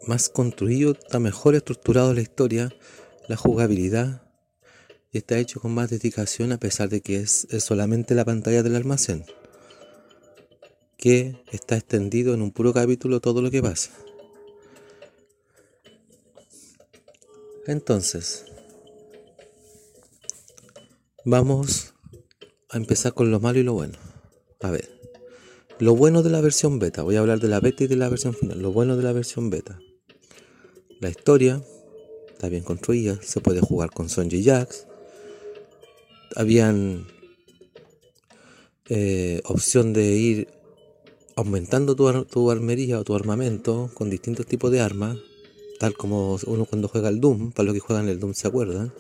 más 0.05 0.27
construido, 0.27 0.91
está 0.91 1.17
mejor 1.17 1.55
estructurado 1.55 2.13
la 2.13 2.19
historia, 2.19 2.75
la 3.29 3.37
jugabilidad 3.37 4.21
y 5.13 5.19
está 5.19 5.37
hecho 5.37 5.61
con 5.61 5.73
más 5.73 5.89
dedicación 5.89 6.51
a 6.51 6.59
pesar 6.59 6.89
de 6.89 6.99
que 6.99 7.21
es, 7.21 7.47
es 7.49 7.63
solamente 7.63 8.15
la 8.15 8.25
pantalla 8.25 8.63
del 8.63 8.75
almacén 8.75 9.23
que 10.97 11.41
está 11.53 11.77
extendido 11.77 12.33
en 12.33 12.41
un 12.41 12.51
puro 12.51 12.73
capítulo 12.73 13.21
todo 13.21 13.41
lo 13.41 13.49
que 13.49 13.61
pasa. 13.61 13.91
Entonces, 17.65 18.43
vamos 21.23 21.93
a 22.69 22.75
empezar 22.75 23.13
con 23.13 23.31
lo 23.31 23.39
malo 23.39 23.59
y 23.59 23.63
lo 23.63 23.71
bueno. 23.71 23.97
A 24.59 24.69
ver, 24.69 25.00
lo 25.81 25.95
bueno 25.95 26.21
de 26.21 26.29
la 26.29 26.41
versión 26.41 26.77
beta, 26.77 27.01
voy 27.01 27.15
a 27.15 27.19
hablar 27.19 27.39
de 27.39 27.47
la 27.47 27.59
beta 27.59 27.83
y 27.83 27.87
de 27.87 27.95
la 27.95 28.07
versión 28.07 28.35
final. 28.35 28.61
Lo 28.61 28.71
bueno 28.71 28.95
de 28.95 29.03
la 29.03 29.13
versión 29.13 29.49
beta, 29.49 29.79
la 30.99 31.09
historia 31.09 31.61
está 32.31 32.49
bien 32.49 32.63
construida, 32.63 33.19
se 33.21 33.41
puede 33.41 33.61
jugar 33.61 33.89
con 33.89 34.07
Sonji 34.07 34.43
Jax. 34.43 34.85
Habían 36.35 37.07
eh, 38.89 39.41
opción 39.45 39.91
de 39.91 40.03
ir 40.15 40.47
aumentando 41.35 41.95
tu, 41.95 42.25
tu 42.25 42.51
armería 42.51 42.99
o 42.99 43.03
tu 43.03 43.15
armamento 43.15 43.89
con 43.95 44.09
distintos 44.09 44.45
tipos 44.45 44.71
de 44.71 44.81
armas 44.81 45.17
tal 45.79 45.95
como 45.95 46.37
uno 46.45 46.65
cuando 46.65 46.89
juega 46.89 47.09
el 47.09 47.19
Doom, 47.19 47.53
para 47.53 47.65
los 47.65 47.73
que 47.73 47.79
juegan 47.79 48.07
el 48.07 48.19
Doom 48.19 48.35
se 48.35 48.47
acuerdan, 48.47 48.93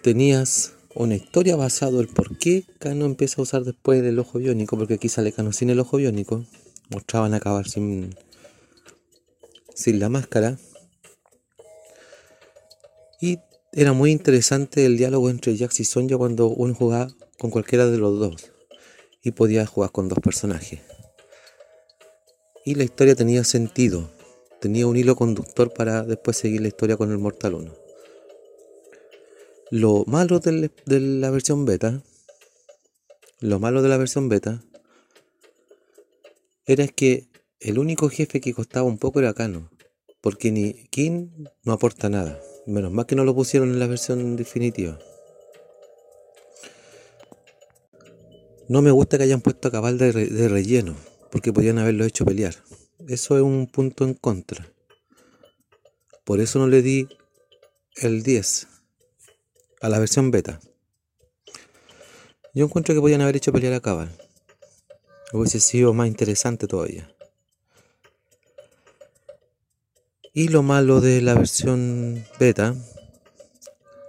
tenías 0.00 0.75
una 0.96 1.14
historia 1.14 1.56
basada 1.56 2.00
en 2.00 2.06
por 2.08 2.36
qué 2.38 2.64
Kano 2.78 3.04
empieza 3.04 3.40
a 3.40 3.42
usar 3.42 3.64
después 3.64 4.02
el 4.02 4.18
ojo 4.18 4.38
biónico, 4.38 4.76
porque 4.76 4.94
aquí 4.94 5.08
sale 5.08 5.32
Kano 5.32 5.52
sin 5.52 5.70
el 5.70 5.80
ojo 5.80 5.98
biónico, 5.98 6.44
mostraban 6.90 7.34
acabar 7.34 7.68
sin, 7.68 8.14
sin 9.74 10.00
la 10.00 10.08
máscara. 10.08 10.58
Y 13.20 13.38
era 13.72 13.92
muy 13.92 14.10
interesante 14.10 14.86
el 14.86 14.96
diálogo 14.96 15.30
entre 15.30 15.56
Jax 15.56 15.80
y 15.80 15.84
Sonja 15.84 16.16
cuando 16.16 16.48
uno 16.48 16.74
jugaba 16.74 17.08
con 17.38 17.50
cualquiera 17.50 17.86
de 17.86 17.98
los 17.98 18.18
dos 18.18 18.50
y 19.22 19.30
podía 19.30 19.66
jugar 19.66 19.92
con 19.92 20.08
dos 20.08 20.18
personajes 20.18 20.80
y 22.66 22.74
la 22.74 22.82
historia 22.82 23.14
tenía 23.14 23.44
sentido, 23.44 24.10
tenía 24.60 24.88
un 24.88 24.96
hilo 24.96 25.14
conductor 25.14 25.72
para 25.72 26.02
después 26.02 26.36
seguir 26.36 26.62
la 26.62 26.66
historia 26.66 26.96
con 26.96 27.12
el 27.12 27.18
Mortal 27.18 27.54
1. 27.54 27.85
Lo 29.70 30.04
malo 30.06 30.38
de 30.38 30.70
la 30.86 31.30
versión 31.30 31.64
beta, 31.64 32.00
lo 33.40 33.58
malo 33.58 33.82
de 33.82 33.88
la 33.88 33.96
versión 33.96 34.28
beta, 34.28 34.62
era 36.66 36.86
que 36.86 37.28
el 37.58 37.80
único 37.80 38.08
jefe 38.08 38.40
que 38.40 38.54
costaba 38.54 38.86
un 38.86 38.98
poco 38.98 39.18
era 39.18 39.34
Kano, 39.34 39.68
porque 40.20 40.52
ni 40.52 40.86
King 40.90 41.30
no 41.64 41.72
aporta 41.72 42.08
nada, 42.08 42.40
menos 42.66 42.92
mal 42.92 43.06
que 43.06 43.16
no 43.16 43.24
lo 43.24 43.34
pusieron 43.34 43.70
en 43.70 43.80
la 43.80 43.88
versión 43.88 44.36
definitiva. 44.36 45.00
No 48.68 48.82
me 48.82 48.92
gusta 48.92 49.18
que 49.18 49.24
hayan 49.24 49.40
puesto 49.40 49.66
a 49.66 49.72
cabal 49.72 49.98
de 49.98 50.48
relleno 50.48 50.94
porque 51.32 51.52
podían 51.52 51.78
haberlo 51.78 52.04
hecho 52.04 52.24
pelear. 52.24 52.54
Eso 53.08 53.36
es 53.36 53.42
un 53.42 53.66
punto 53.66 54.04
en 54.04 54.14
contra. 54.14 54.72
Por 56.24 56.40
eso 56.40 56.60
no 56.60 56.68
le 56.68 56.82
di 56.82 57.08
el 57.96 58.22
10 58.22 58.68
a 59.80 59.88
la 59.88 59.98
versión 59.98 60.30
beta. 60.30 60.60
Yo 62.54 62.64
encuentro 62.64 62.94
que 62.94 63.00
podían 63.00 63.20
haber 63.20 63.36
hecho 63.36 63.52
pelear 63.52 63.74
a 63.74 63.80
Cabal. 63.80 64.10
Hubiese 65.32 65.60
sido 65.60 65.92
más 65.92 66.08
interesante 66.08 66.66
todavía. 66.66 67.12
Y 70.32 70.48
lo 70.48 70.62
malo 70.62 71.00
de 71.00 71.20
la 71.22 71.34
versión 71.34 72.24
beta 72.38 72.74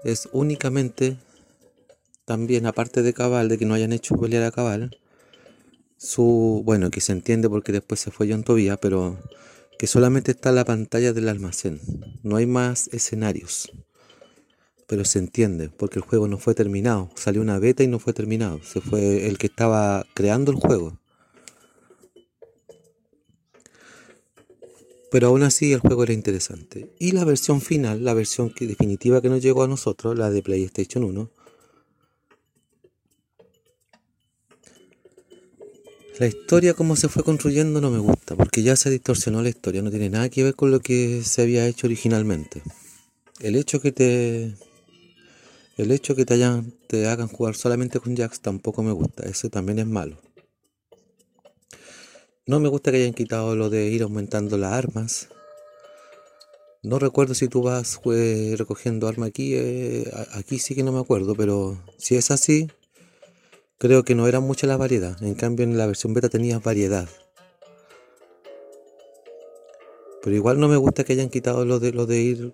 es 0.03 0.29
únicamente, 0.31 1.17
también 2.25 2.65
aparte 2.65 3.01
de 3.01 3.13
Cabal, 3.13 3.49
de 3.49 3.57
que 3.57 3.65
no 3.65 3.73
hayan 3.73 3.93
hecho 3.93 4.15
pelear 4.15 4.43
a 4.43 4.51
Cabal, 4.51 4.97
su, 5.97 6.61
bueno, 6.63 6.91
que 6.91 7.01
se 7.01 7.11
entiende 7.11 7.49
porque 7.49 7.71
después 7.71 7.99
se 7.99 8.11
fue 8.11 8.29
John 8.29 8.43
Tobía, 8.43 8.77
pero 8.77 9.17
que 9.79 9.87
solamente 9.87 10.31
está 10.31 10.51
la 10.51 10.65
pantalla 10.65 11.13
del 11.13 11.29
almacén, 11.29 11.79
no 12.23 12.35
hay 12.37 12.45
más 12.45 12.89
escenarios. 12.93 13.71
Pero 14.87 15.05
se 15.05 15.19
entiende, 15.19 15.69
porque 15.69 15.99
el 15.99 16.05
juego 16.05 16.27
no 16.27 16.37
fue 16.37 16.55
terminado, 16.55 17.11
salió 17.15 17.41
una 17.41 17.59
beta 17.59 17.83
y 17.83 17.87
no 17.87 17.99
fue 17.99 18.13
terminado, 18.13 18.61
se 18.63 18.81
fue 18.81 19.27
el 19.27 19.37
que 19.37 19.47
estaba 19.47 20.05
creando 20.13 20.51
el 20.51 20.57
juego. 20.57 20.97
Pero 25.11 25.27
aún 25.27 25.43
así 25.43 25.71
el 25.71 25.79
juego 25.79 26.03
era 26.03 26.13
interesante. 26.13 26.89
Y 26.99 27.11
la 27.11 27.25
versión 27.25 27.61
final, 27.61 28.03
la 28.03 28.13
versión 28.13 28.53
definitiva 28.59 29.21
que 29.21 29.29
nos 29.29 29.41
llegó 29.41 29.63
a 29.63 29.67
nosotros, 29.67 30.17
la 30.17 30.29
de 30.29 30.41
PlayStation 30.41 31.03
1, 31.03 31.29
La 36.19 36.25
historia 36.25 36.73
como 36.73 36.95
se 36.95 37.09
fue 37.09 37.23
construyendo 37.23 37.79
no 37.79 37.91
me 37.91 37.99
gusta, 37.99 38.35
porque 38.35 38.63
ya 38.63 38.75
se 38.75 38.89
distorsionó 38.89 39.43
la 39.43 39.49
historia, 39.49 39.83
no 39.83 39.91
tiene 39.91 40.09
nada 40.09 40.29
que 40.29 40.43
ver 40.43 40.55
con 40.55 40.71
lo 40.71 40.79
que 40.79 41.21
se 41.23 41.43
había 41.43 41.67
hecho 41.67 41.85
originalmente. 41.85 42.63
El 43.39 43.55
hecho 43.55 43.79
que 43.79 43.91
te 43.91 44.55
el 45.77 45.91
hecho 45.91 46.15
que 46.15 46.25
te 46.25 47.07
hagan 47.07 47.27
jugar 47.27 47.55
solamente 47.55 47.99
con 47.99 48.15
Jax 48.15 48.41
tampoco 48.41 48.83
me 48.83 48.91
gusta, 48.91 49.23
eso 49.27 49.49
también 49.49 49.79
es 49.79 49.87
malo. 49.87 50.17
No 52.45 52.59
me 52.59 52.69
gusta 52.69 52.91
que 52.91 52.97
hayan 52.97 53.13
quitado 53.13 53.55
lo 53.55 53.69
de 53.69 53.87
ir 53.87 54.03
aumentando 54.03 54.57
las 54.57 54.73
armas. 54.73 55.29
No 56.83 56.99
recuerdo 56.99 57.33
si 57.33 57.47
tú 57.47 57.61
vas 57.61 57.99
recogiendo 58.03 59.07
armas 59.07 59.29
aquí, 59.29 59.53
eh, 59.55 60.11
aquí 60.33 60.59
sí 60.59 60.73
que 60.73 60.83
no 60.83 60.91
me 60.91 60.99
acuerdo, 60.99 61.35
pero 61.35 61.83
si 61.97 62.15
es 62.15 62.31
así, 62.31 62.67
Creo 63.79 64.03
que 64.03 64.15
no 64.15 64.27
era 64.27 64.39
mucha 64.39 64.65
la 64.65 64.75
variedad, 64.75 65.21
en 65.21 65.35
cambio 65.35 65.63
en 65.63 65.77
la 65.77 65.85
versión 65.85 66.15
beta 66.15 66.29
tenía 66.29 66.57
variedad. 66.57 67.07
Pero 70.23 70.35
igual 70.35 70.59
no 70.59 70.67
me 70.67 70.77
gusta 70.77 71.03
que 71.03 71.13
hayan 71.13 71.29
quitado 71.29 71.63
lo 71.63 71.77
de 71.79 72.19
ir 72.19 72.53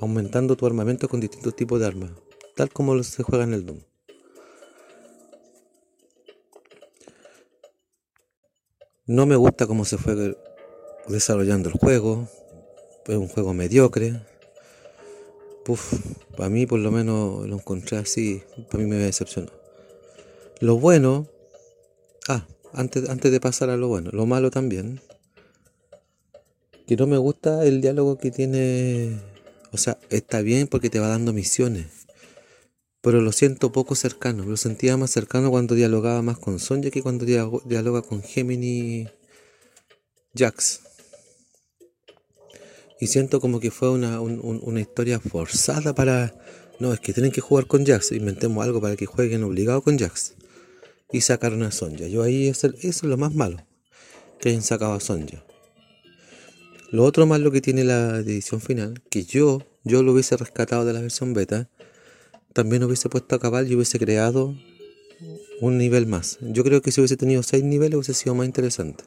aumentando 0.00 0.56
tu 0.56 0.64
armamento 0.64 1.06
con 1.06 1.20
distintos 1.20 1.54
tipos 1.54 1.80
de 1.80 1.86
armas, 1.86 2.12
tal 2.54 2.70
como 2.70 3.02
se 3.02 3.22
juega 3.22 3.44
en 3.44 3.54
el 3.54 3.66
Doom. 3.66 3.80
No 9.06 9.26
me 9.26 9.36
gusta 9.36 9.66
cómo 9.66 9.84
se 9.84 9.98
fue 9.98 10.34
desarrollando 11.08 11.68
el 11.68 11.74
juego, 11.74 12.26
es 13.06 13.16
un 13.16 13.28
juego 13.28 13.52
mediocre. 13.52 14.20
Puf, 15.64 15.94
para 16.36 16.48
mí 16.48 16.66
por 16.66 16.80
lo 16.80 16.90
menos 16.90 17.46
lo 17.46 17.56
encontré 17.56 17.98
así, 17.98 18.42
para 18.70 18.82
mí 18.82 18.88
me 18.88 18.96
decepcionó. 18.96 19.50
Lo 20.60 20.78
bueno, 20.78 21.26
ah, 22.28 22.46
antes, 22.72 23.08
antes 23.08 23.30
de 23.30 23.40
pasar 23.40 23.70
a 23.70 23.76
lo 23.76 23.88
bueno, 23.88 24.10
lo 24.12 24.24
malo 24.24 24.50
también, 24.50 25.00
que 26.86 26.96
no 26.96 27.06
me 27.06 27.18
gusta 27.18 27.64
el 27.64 27.80
diálogo 27.80 28.18
que 28.18 28.30
tiene, 28.30 29.18
o 29.72 29.78
sea, 29.78 29.98
está 30.10 30.40
bien 30.42 30.66
porque 30.66 30.90
te 30.90 31.00
va 31.00 31.08
dando 31.08 31.32
misiones, 31.32 32.03
pero 33.04 33.20
lo 33.20 33.32
siento 33.32 33.70
poco 33.70 33.94
cercano, 33.94 34.46
lo 34.46 34.56
sentía 34.56 34.96
más 34.96 35.10
cercano 35.10 35.50
cuando 35.50 35.74
dialogaba 35.74 36.22
más 36.22 36.38
con 36.38 36.58
Sonja 36.58 36.90
que 36.90 37.02
cuando 37.02 37.26
dialoga 37.26 38.00
con 38.00 38.22
Gemini 38.22 39.06
Jax. 40.34 40.80
Y 42.98 43.08
siento 43.08 43.42
como 43.42 43.60
que 43.60 43.70
fue 43.70 43.90
una, 43.90 44.22
una 44.22 44.80
historia 44.80 45.20
forzada 45.20 45.94
para... 45.94 46.34
No, 46.80 46.94
es 46.94 47.00
que 47.00 47.12
tienen 47.12 47.30
que 47.30 47.42
jugar 47.42 47.66
con 47.66 47.84
Jax. 47.84 48.12
Inventemos 48.12 48.64
algo 48.64 48.80
para 48.80 48.96
que 48.96 49.04
jueguen 49.04 49.44
obligado 49.44 49.82
con 49.82 49.98
Jax 49.98 50.32
y 51.12 51.20
sacaron 51.20 51.62
a 51.62 51.72
Sonja. 51.72 52.06
Yo 52.06 52.22
ahí 52.22 52.48
eso 52.48 52.72
es 52.80 53.02
lo 53.02 53.18
más 53.18 53.34
malo, 53.34 53.66
que 54.40 54.48
hayan 54.48 54.62
sacado 54.62 54.94
a 54.94 55.00
Sonja. 55.00 55.44
Lo 56.90 57.04
otro 57.04 57.26
malo 57.26 57.50
que 57.50 57.60
tiene 57.60 57.84
la 57.84 58.20
edición 58.20 58.62
final, 58.62 59.02
que 59.10 59.24
yo, 59.24 59.62
yo 59.82 60.02
lo 60.02 60.12
hubiese 60.12 60.38
rescatado 60.38 60.86
de 60.86 60.94
la 60.94 61.02
versión 61.02 61.34
beta, 61.34 61.68
también 62.54 62.84
hubiese 62.84 63.10
puesto 63.10 63.34
a 63.34 63.38
cabal 63.38 63.70
y 63.70 63.74
hubiese 63.74 63.98
creado 63.98 64.54
un 65.60 65.76
nivel 65.76 66.06
más. 66.06 66.38
Yo 66.40 66.64
creo 66.64 66.80
que 66.80 66.92
si 66.92 67.00
hubiese 67.00 67.16
tenido 67.16 67.42
seis 67.42 67.64
niveles 67.64 67.96
hubiese 67.96 68.14
sido 68.14 68.34
más 68.34 68.46
interesante. 68.46 69.04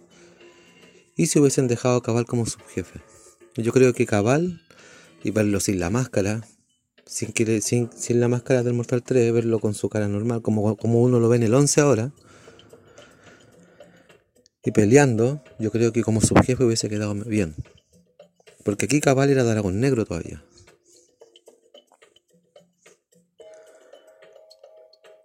Y 1.15 1.27
si 1.27 1.39
hubiesen 1.39 1.67
dejado 1.67 1.97
a 1.97 2.03
Cabal 2.03 2.25
como 2.25 2.45
subjefe. 2.45 3.01
Yo 3.55 3.71
creo 3.71 3.93
que 3.93 4.05
Cabal, 4.05 4.61
y 5.23 5.31
verlo 5.31 5.59
sin 5.59 5.79
la 5.79 5.89
máscara, 5.89 6.47
sin, 7.07 7.31
que, 7.31 7.59
sin, 7.61 7.89
sin 7.95 8.19
la 8.19 8.27
máscara 8.27 8.61
del 8.61 8.75
Mortal 8.75 9.01
3, 9.01 9.33
verlo 9.33 9.59
con 9.59 9.73
su 9.73 9.89
cara 9.89 10.07
normal, 10.07 10.43
como, 10.43 10.77
como 10.77 11.01
uno 11.01 11.19
lo 11.19 11.27
ve 11.27 11.37
en 11.37 11.43
el 11.43 11.55
11 11.55 11.81
ahora, 11.81 12.11
y 14.63 14.71
peleando, 14.71 15.41
yo 15.57 15.71
creo 15.71 15.91
que 15.91 16.03
como 16.03 16.21
subjefe 16.21 16.63
hubiese 16.63 16.87
quedado 16.87 17.15
bien. 17.15 17.55
Porque 18.63 18.85
aquí 18.85 18.99
Cabal 18.99 19.29
era 19.29 19.43
dragón 19.43 19.79
negro 19.79 20.05
todavía. 20.05 20.43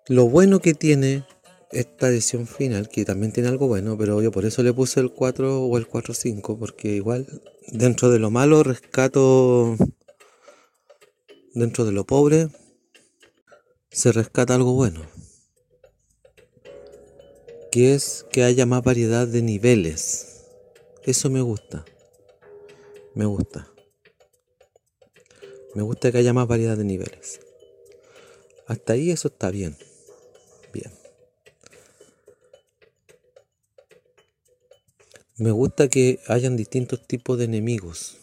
Lo 0.08 0.28
bueno 0.28 0.58
que 0.58 0.74
tiene 0.74 1.24
esta 1.70 2.08
edición 2.08 2.48
final, 2.48 2.88
que 2.88 3.04
también 3.04 3.32
tiene 3.32 3.48
algo 3.48 3.68
bueno, 3.68 3.96
pero 3.96 4.20
yo 4.20 4.32
por 4.32 4.44
eso 4.44 4.62
le 4.62 4.72
puse 4.72 4.98
el 4.98 5.12
4 5.12 5.62
o 5.62 5.78
el 5.78 5.88
4-5, 5.88 6.58
porque 6.58 6.88
igual 6.88 7.26
dentro 7.68 8.10
de 8.10 8.18
lo 8.18 8.30
malo 8.30 8.64
rescato, 8.64 9.76
dentro 11.54 11.84
de 11.84 11.92
lo 11.92 12.04
pobre, 12.04 12.48
se 13.90 14.10
rescata 14.10 14.56
algo 14.56 14.72
bueno, 14.72 15.02
que 17.70 17.94
es 17.94 18.26
que 18.32 18.42
haya 18.42 18.66
más 18.66 18.82
variedad 18.82 19.28
de 19.28 19.42
niveles. 19.42 20.46
Eso 21.04 21.30
me 21.30 21.42
gusta, 21.42 21.84
me 23.14 23.24
gusta. 23.24 23.68
Me 25.74 25.82
gusta 25.82 26.12
que 26.12 26.18
haya 26.18 26.34
más 26.34 26.48
variedad 26.48 26.76
de 26.76 26.84
niveles. 26.84 27.40
Hasta 28.66 28.92
ahí 28.92 29.10
eso 29.10 29.28
está 29.28 29.50
bien. 29.50 29.76
Me 35.42 35.50
gusta 35.50 35.88
que 35.88 36.20
hayan 36.28 36.56
distintos 36.56 37.04
tipos 37.04 37.36
de 37.36 37.46
enemigos. 37.46 38.16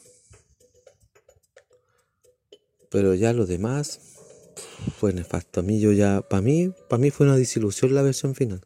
Pero 2.89 3.13
ya 3.13 3.33
lo 3.33 3.45
demás 3.45 3.99
fue 4.97 5.11
nefasto. 5.11 5.59
A 5.59 5.63
mí 5.63 5.81
yo 5.81 5.91
ya, 5.91 6.21
para 6.21 6.41
mí, 6.41 6.71
para 6.87 7.01
mí 7.01 7.11
fue 7.11 7.25
una 7.25 7.35
disilusión 7.35 7.93
la 7.93 8.03
versión 8.03 8.35
final. 8.35 8.61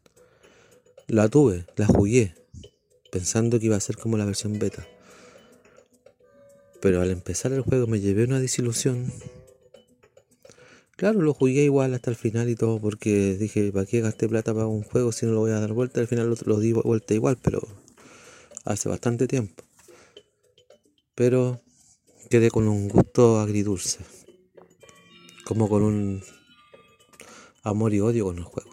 La 1.08 1.28
tuve, 1.28 1.66
la 1.74 1.86
jugué, 1.86 2.36
pensando 3.10 3.58
que 3.58 3.66
iba 3.66 3.74
a 3.74 3.80
ser 3.80 3.96
como 3.96 4.16
la 4.18 4.24
versión 4.24 4.56
beta. 4.60 4.86
Pero 6.80 7.00
al 7.00 7.10
empezar 7.10 7.50
el 7.50 7.62
juego 7.62 7.88
me 7.88 7.98
llevé 7.98 8.22
una 8.22 8.38
disilusión 8.38 9.12
Claro, 10.96 11.22
lo 11.22 11.34
jugué 11.34 11.64
igual 11.64 11.92
hasta 11.92 12.10
el 12.10 12.16
final 12.16 12.48
y 12.48 12.54
todo, 12.54 12.80
porque 12.80 13.34
dije, 13.34 13.72
¿para 13.72 13.84
qué 13.84 14.00
gasté 14.00 14.28
plata 14.28 14.54
para 14.54 14.68
un 14.68 14.84
juego 14.84 15.10
si 15.10 15.26
no 15.26 15.32
lo 15.32 15.40
voy 15.40 15.50
a 15.50 15.58
dar 15.58 15.72
vuelta? 15.72 16.00
Al 16.00 16.06
final 16.06 16.32
lo, 16.44 16.60
di 16.60 16.72
vuelta 16.72 17.14
igual, 17.14 17.36
pero 17.42 17.66
hace 18.64 18.88
bastante 18.88 19.26
tiempo. 19.26 19.64
Pero 21.14 21.62
quedé 22.30 22.50
con 22.50 22.68
un 22.68 22.88
gusto 22.88 23.38
agridulce, 23.40 24.00
como 25.44 25.68
con 25.68 25.82
un 25.82 26.22
amor 27.62 27.94
y 27.94 28.00
odio 28.00 28.24
con 28.24 28.38
el 28.38 28.44
juego. 28.44 28.70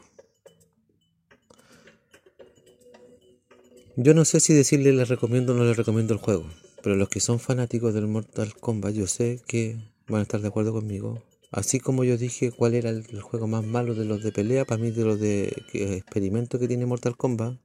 Yo 3.98 4.14
no 4.14 4.26
sé 4.26 4.40
si 4.40 4.54
decirle 4.54 4.94
le 4.94 5.06
recomiendo 5.06 5.54
o 5.54 5.56
no 5.56 5.66
le 5.66 5.74
recomiendo 5.74 6.14
el 6.14 6.20
juego, 6.20 6.46
pero 6.82 6.96
los 6.96 7.10
que 7.10 7.20
son 7.20 7.40
fanáticos 7.40 7.94
del 7.94 8.08
Mortal 8.08 8.56
Kombat 8.56 8.94
yo 8.94 9.06
sé 9.06 9.42
que 9.46 9.78
van 10.08 10.20
a 10.20 10.24
estar 10.24 10.42
de 10.42 10.48
acuerdo 10.48 10.72
conmigo 10.72 11.22
Así 11.52 11.82
como 11.82 12.06
yo 12.06 12.18
dije 12.18 12.52
cuál 12.52 12.76
era 12.76 12.90
el, 12.92 13.22
juego 13.22 13.46
más 13.46 13.66
malo 13.66 13.94
de 13.94 14.06
los 14.06 14.24
de 14.24 14.32
pelea, 14.32 14.64
para 14.64 14.82
mí 14.82 14.90
de 14.92 15.04
los 15.04 15.20
de 15.20 15.54
experimento 15.74 16.58
que 16.58 16.68
tiene 16.68 16.86
Mortal 16.86 17.18
Kombat, 17.18 17.60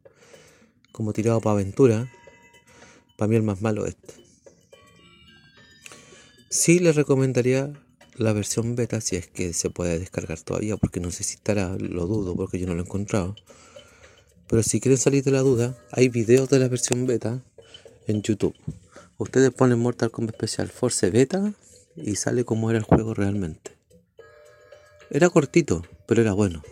como 0.96 1.12
tirado 1.12 1.42
para 1.42 1.52
aventura, 1.52 2.10
para 3.18 3.28
mí 3.28 3.36
el 3.36 3.42
más 3.42 3.60
malo 3.60 3.84
es 3.84 3.90
este. 3.90 4.14
Sí 6.48 6.78
les 6.78 6.96
recomendaría 6.96 7.70
la 8.14 8.32
versión 8.32 8.76
beta 8.76 9.02
si 9.02 9.16
es 9.16 9.26
que 9.26 9.52
se 9.52 9.68
puede 9.68 9.98
descargar 9.98 10.40
todavía, 10.40 10.78
porque 10.78 11.00
no 11.00 11.10
sé 11.10 11.22
si 11.22 11.34
estará, 11.34 11.76
lo 11.78 12.06
dudo, 12.06 12.34
porque 12.34 12.58
yo 12.58 12.66
no 12.66 12.74
lo 12.74 12.80
he 12.80 12.86
encontrado. 12.86 13.36
Pero 14.48 14.62
si 14.62 14.80
quieren 14.80 14.96
salir 14.96 15.22
de 15.22 15.32
la 15.32 15.40
duda, 15.40 15.76
hay 15.92 16.08
videos 16.08 16.48
de 16.48 16.60
la 16.60 16.68
versión 16.68 17.06
beta 17.06 17.44
en 18.06 18.22
YouTube. 18.22 18.56
Ustedes 19.18 19.50
ponen 19.50 19.78
Mortal 19.78 20.10
Kombat 20.10 20.36
Special 20.36 20.68
Force 20.70 21.10
Beta 21.10 21.52
y 21.94 22.16
sale 22.16 22.46
como 22.46 22.70
era 22.70 22.78
el 22.78 22.84
juego 22.84 23.12
realmente. 23.12 23.72
Era 25.10 25.28
cortito, 25.28 25.84
pero 26.06 26.22
era 26.22 26.32
bueno. 26.32 26.62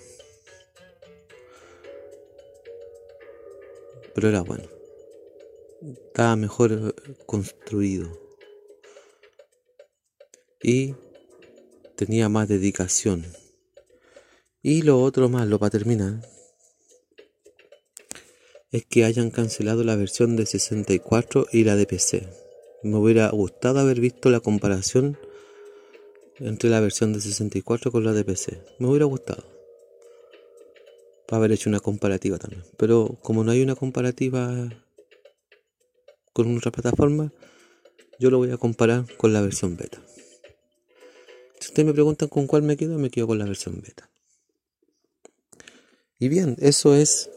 Pero 4.15 4.29
era 4.29 4.43
bueno. 4.43 4.69
Estaba 5.83 6.37
mejor 6.37 6.73
eh, 6.73 7.15
construido. 7.27 8.09
Y 10.63 10.95
tenía 11.97 12.29
más 12.29 12.49
dedicación. 12.49 13.25
Y 14.63 14.83
lo 14.83 15.03
otro 15.03 15.29
malo 15.29 15.59
para 15.59 15.71
terminar 15.71 16.23
es 18.73 18.85
que 18.87 19.05
hayan 19.05 19.31
cancelado 19.31 19.85
la 19.85 19.95
versión 19.95 20.37
de 20.37 20.47
64 20.47 21.47
y 21.53 21.65
la 21.65 21.77
de 21.77 21.87
PC. 21.87 22.29
Me 22.83 22.97
hubiera 22.97 23.29
gustado 23.31 23.79
haber 23.79 24.01
visto 24.01 24.31
la 24.31 24.41
comparación 24.41 25.17
entre 26.41 26.71
la 26.71 26.81
versión 26.81 27.13
de 27.13 27.21
64 27.21 27.93
con 27.93 28.05
la 28.05 28.13
de 28.13 28.25
PC. 28.25 28.61
Me 28.79 28.89
hubiera 28.89 29.05
gustado. 29.05 29.54
Para 31.27 31.39
haber 31.39 31.53
hecho 31.53 31.71
una 31.71 31.81
comparativa 31.81 32.39
también. 32.39 32.65
Pero 32.77 33.19
como 33.23 33.45
no 33.45 33.53
hay 33.53 33.63
una 33.63 33.75
comparativa 33.75 34.71
con 36.33 36.57
otra 36.57 36.71
plataforma, 36.71 37.33
yo 38.19 38.31
lo 38.31 38.39
voy 38.39 38.51
a 38.51 38.57
comparar 38.57 39.05
con 39.17 39.33
la 39.33 39.41
versión 39.41 39.77
beta. 39.77 40.03
Si 41.61 41.69
ustedes 41.69 41.87
me 41.87 41.95
preguntan 41.95 42.29
con 42.29 42.47
cuál 42.47 42.63
me 42.63 42.77
quedo, 42.77 42.99
me 42.99 43.11
quedo 43.11 43.27
con 43.27 43.39
la 43.39 43.47
versión 43.47 43.81
beta. 43.81 44.11
Y 46.19 46.29
bien, 46.29 46.57
eso 46.61 46.95
es 46.95 47.31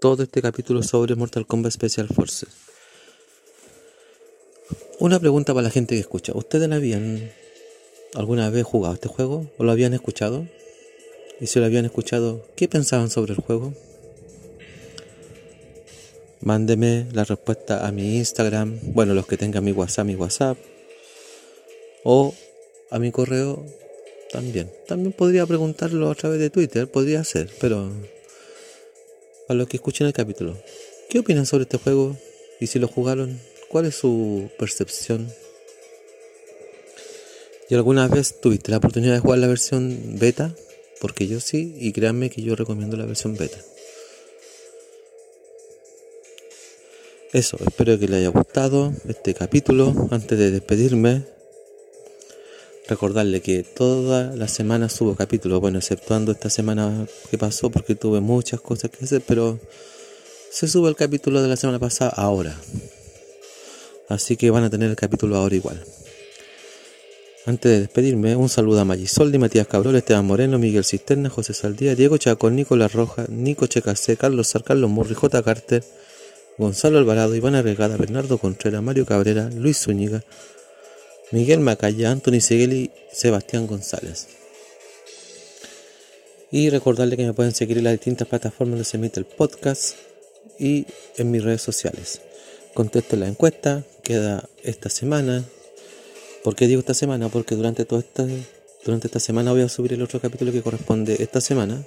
todo 0.00 0.22
este 0.22 0.42
capítulo 0.42 0.82
sobre 0.82 1.14
Mortal 1.14 1.46
Kombat 1.46 1.72
Special 1.72 2.08
Forces. 2.08 2.48
Una 4.98 5.18
pregunta 5.20 5.52
para 5.52 5.64
la 5.64 5.70
gente 5.70 5.94
que 5.94 6.00
escucha. 6.00 6.32
¿Ustedes 6.34 6.70
habían 6.70 7.30
alguna 8.14 8.48
vez 8.50 8.64
jugado 8.64 8.94
este 8.94 9.08
juego 9.08 9.50
o 9.58 9.64
lo 9.64 9.72
habían 9.72 9.94
escuchado? 9.94 10.46
Y 11.40 11.46
si 11.46 11.58
lo 11.58 11.66
habían 11.66 11.84
escuchado, 11.84 12.46
¿qué 12.56 12.66
pensaban 12.66 13.10
sobre 13.10 13.34
el 13.34 13.40
juego? 13.40 13.74
Mándeme 16.40 17.06
la 17.12 17.24
respuesta 17.24 17.86
a 17.86 17.92
mi 17.92 18.16
Instagram, 18.16 18.78
bueno, 18.94 19.12
los 19.12 19.26
que 19.26 19.36
tengan 19.36 19.64
mi 19.64 19.72
WhatsApp, 19.72 20.06
mi 20.06 20.14
WhatsApp, 20.14 20.56
o 22.04 22.34
a 22.90 22.98
mi 22.98 23.10
correo 23.10 23.66
también. 24.30 24.70
También 24.86 25.12
podría 25.12 25.44
preguntarlo 25.44 26.10
a 26.10 26.14
través 26.14 26.38
de 26.38 26.50
Twitter, 26.50 26.88
podría 26.88 27.22
ser, 27.24 27.50
pero 27.60 27.90
a 29.48 29.54
los 29.54 29.68
que 29.68 29.76
escuchen 29.76 30.06
el 30.06 30.12
capítulo, 30.12 30.56
¿qué 31.10 31.18
opinan 31.18 31.46
sobre 31.46 31.62
este 31.64 31.78
juego? 31.78 32.16
Y 32.60 32.68
si 32.68 32.78
lo 32.78 32.88
jugaron, 32.88 33.40
¿cuál 33.68 33.86
es 33.86 33.96
su 33.96 34.48
percepción? 34.58 35.30
¿Y 37.68 37.74
alguna 37.74 38.08
vez 38.08 38.40
tuviste 38.40 38.70
la 38.70 38.78
oportunidad 38.78 39.14
de 39.14 39.20
jugar 39.20 39.40
la 39.40 39.48
versión 39.48 40.18
beta? 40.18 40.54
Porque 41.00 41.28
yo 41.28 41.40
sí, 41.40 41.76
y 41.78 41.92
créanme 41.92 42.30
que 42.30 42.42
yo 42.42 42.56
recomiendo 42.56 42.96
la 42.96 43.06
versión 43.06 43.36
beta. 43.36 43.58
Eso, 47.32 47.58
espero 47.66 47.98
que 47.98 48.08
les 48.08 48.20
haya 48.20 48.28
gustado 48.28 48.92
este 49.08 49.34
capítulo. 49.34 50.08
Antes 50.10 50.38
de 50.38 50.50
despedirme, 50.50 51.24
recordarle 52.88 53.42
que 53.42 53.62
toda 53.62 54.34
la 54.36 54.48
semana 54.48 54.88
subo 54.88 55.16
capítulos, 55.16 55.60
bueno, 55.60 55.78
exceptuando 55.78 56.32
esta 56.32 56.50
semana 56.50 57.06
que 57.30 57.36
pasó 57.36 57.70
porque 57.70 57.94
tuve 57.94 58.20
muchas 58.20 58.60
cosas 58.60 58.90
que 58.90 59.04
hacer, 59.04 59.22
pero 59.26 59.58
se 60.50 60.68
sube 60.68 60.88
el 60.88 60.96
capítulo 60.96 61.42
de 61.42 61.48
la 61.48 61.56
semana 61.56 61.78
pasada 61.78 62.10
ahora. 62.16 62.58
Así 64.08 64.36
que 64.36 64.50
van 64.50 64.64
a 64.64 64.70
tener 64.70 64.88
el 64.88 64.96
capítulo 64.96 65.36
ahora 65.36 65.56
igual. 65.56 65.84
Antes 67.46 67.70
de 67.70 67.80
despedirme, 67.82 68.34
un 68.34 68.48
saludo 68.48 68.80
a 68.80 68.84
Magisoldi, 68.84 69.38
Matías 69.38 69.68
Cabrol, 69.68 69.94
Esteban 69.94 70.26
Moreno, 70.26 70.58
Miguel 70.58 70.84
Cisterna, 70.84 71.30
José 71.30 71.54
Saldía, 71.54 71.94
Diego 71.94 72.18
Chacón, 72.18 72.56
Nicolás 72.56 72.92
Roja, 72.92 73.26
Nico 73.28 73.68
Checasé, 73.68 74.16
Carlos 74.16 74.48
Sar, 74.48 74.64
Carlos 74.64 74.90
Murri, 74.90 75.14
J. 75.14 75.44
Carter, 75.44 75.84
Gonzalo 76.58 76.98
Alvarado, 76.98 77.36
Iván 77.36 77.54
Arregada, 77.54 77.96
Bernardo 77.96 78.38
Contreras, 78.38 78.82
Mario 78.82 79.06
Cabrera, 79.06 79.48
Luis 79.54 79.78
Zúñiga, 79.78 80.24
Miguel 81.30 81.60
Macaya, 81.60 82.10
Anthony 82.10 82.40
Segueli, 82.40 82.90
Sebastián 83.12 83.68
González. 83.68 84.26
Y 86.50 86.68
recordarle 86.70 87.16
que 87.16 87.26
me 87.26 87.32
pueden 87.32 87.54
seguir 87.54 87.78
en 87.78 87.84
las 87.84 87.92
distintas 87.92 88.26
plataformas 88.26 88.72
donde 88.72 88.84
se 88.84 88.96
emite 88.96 89.20
el 89.20 89.26
podcast 89.26 89.94
y 90.58 90.84
en 91.16 91.30
mis 91.30 91.44
redes 91.44 91.62
sociales. 91.62 92.22
Contesto 92.74 93.14
la 93.14 93.28
encuesta, 93.28 93.84
queda 94.02 94.48
esta 94.64 94.88
semana, 94.88 95.44
¿Por 96.46 96.54
qué 96.54 96.68
digo 96.68 96.78
esta 96.78 96.94
semana? 96.94 97.28
Porque 97.28 97.56
durante 97.56 97.84
toda 97.84 98.02
esta, 98.02 98.24
durante 98.84 99.08
esta 99.08 99.18
semana 99.18 99.50
voy 99.50 99.62
a 99.62 99.68
subir 99.68 99.94
el 99.94 100.02
otro 100.02 100.20
capítulo 100.20 100.52
que 100.52 100.62
corresponde 100.62 101.16
esta 101.18 101.40
semana. 101.40 101.84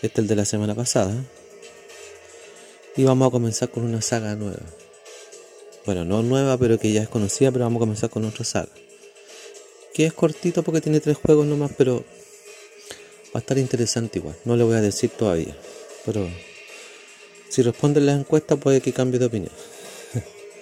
Este 0.00 0.06
es 0.06 0.18
el 0.18 0.28
de 0.28 0.36
la 0.36 0.44
semana 0.44 0.76
pasada. 0.76 1.12
Y 2.96 3.02
vamos 3.02 3.26
a 3.26 3.32
comenzar 3.32 3.70
con 3.70 3.82
una 3.82 4.00
saga 4.00 4.36
nueva. 4.36 4.62
Bueno, 5.86 6.04
no 6.04 6.22
nueva, 6.22 6.56
pero 6.56 6.78
que 6.78 6.92
ya 6.92 7.02
es 7.02 7.08
conocida, 7.08 7.50
pero 7.50 7.64
vamos 7.64 7.78
a 7.78 7.80
comenzar 7.80 8.10
con 8.10 8.24
otra 8.24 8.44
saga. 8.44 8.68
Que 9.92 10.06
es 10.06 10.12
cortito 10.12 10.62
porque 10.62 10.80
tiene 10.80 11.00
tres 11.00 11.16
juegos 11.16 11.44
nomás, 11.44 11.72
pero 11.76 12.04
va 13.34 13.34
a 13.34 13.38
estar 13.40 13.58
interesante 13.58 14.20
igual. 14.20 14.36
No 14.44 14.56
le 14.56 14.62
voy 14.62 14.76
a 14.76 14.82
decir 14.82 15.10
todavía. 15.10 15.56
Pero 16.06 16.28
si 17.48 17.60
responden 17.62 18.06
las 18.06 18.20
encuestas 18.20 18.56
puede 18.56 18.80
que 18.80 18.92
cambie 18.92 19.18
de 19.18 19.26
opinión. 19.26 19.52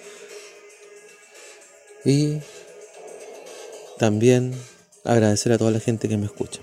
y 2.05 2.39
también 4.03 4.53
agradecer 5.05 5.53
a 5.53 5.57
toda 5.57 5.71
la 5.71 5.79
gente 5.79 6.09
que 6.09 6.17
me 6.17 6.25
escucha. 6.25 6.59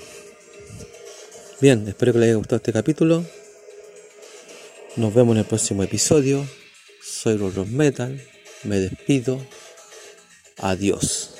Bien, 1.59 1.89
espero 1.89 2.13
que 2.13 2.19
les 2.19 2.29
haya 2.29 2.37
gustado 2.37 2.57
este 2.57 2.71
capítulo. 2.71 3.25
Nos 4.97 5.15
vemos 5.15 5.33
en 5.33 5.39
el 5.39 5.47
próximo 5.47 5.83
episodio. 5.83 6.47
Soy 7.03 7.39
Rock 7.39 7.69
Metal. 7.69 8.23
Me 8.65 8.77
despido. 8.79 9.41
Adiós. 10.59 11.31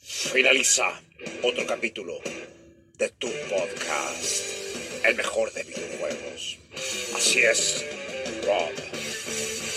Finaliza 0.00 0.86
otro 1.42 1.66
capítulo 1.66 2.14
de 2.96 3.10
tu 3.18 3.28
podcast, 3.50 5.04
el 5.04 5.14
mejor 5.14 5.52
de 5.52 5.62
videojuegos. 5.64 6.56
Así 7.14 7.40
es, 7.40 7.84
Rob 8.46 8.72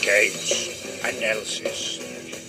Games 0.01 0.69
Analysis. 1.03 2.02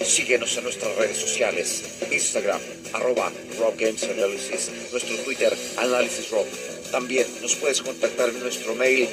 Síguenos 0.05 0.57
en 0.59 0.65
nuestras 0.65 0.95
redes 0.97 1.17
sociales, 1.17 1.83
Instagram, 2.11 2.61
arroba 2.93 3.33
Rob 3.59 3.75
Games 3.79 4.05
Analysis, 4.05 4.71
nuestro 4.93 5.17
Twitter, 5.25 5.57
Análisis 5.79 6.31
Rob. 6.31 6.45
También 6.93 7.27
nos 7.41 7.57
puedes 7.57 7.81
contactar 7.81 8.29
en 8.29 8.39
nuestro 8.41 8.75
mail, 8.75 9.09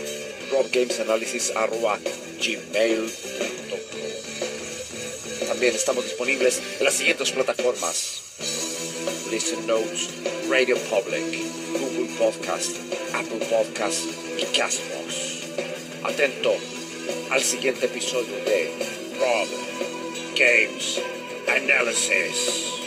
robgamesanalysis 0.52 1.54
arroba 1.56 1.98
gmail.com. 2.40 3.80
También 5.48 5.76
estamos 5.76 6.04
disponibles 6.04 6.62
en 6.80 6.86
las 6.86 6.94
siguientes 6.94 7.32
plataformas. 7.32 8.22
Listen 9.32 9.66
Notes, 9.66 10.10
Radio 10.50 10.78
Public, 10.78 11.24
Google 11.80 12.14
Podcast, 12.20 12.76
Apple 13.14 13.46
Podcast 13.50 14.00
y 14.38 14.44
Castbox. 14.58 15.46
Atento 16.04 16.54
al 17.30 17.42
siguiente 17.42 17.86
episodio 17.86 18.36
de 18.44 18.70
Rob 19.18 19.48
Games 20.36 21.00
Analysis. 21.48 22.81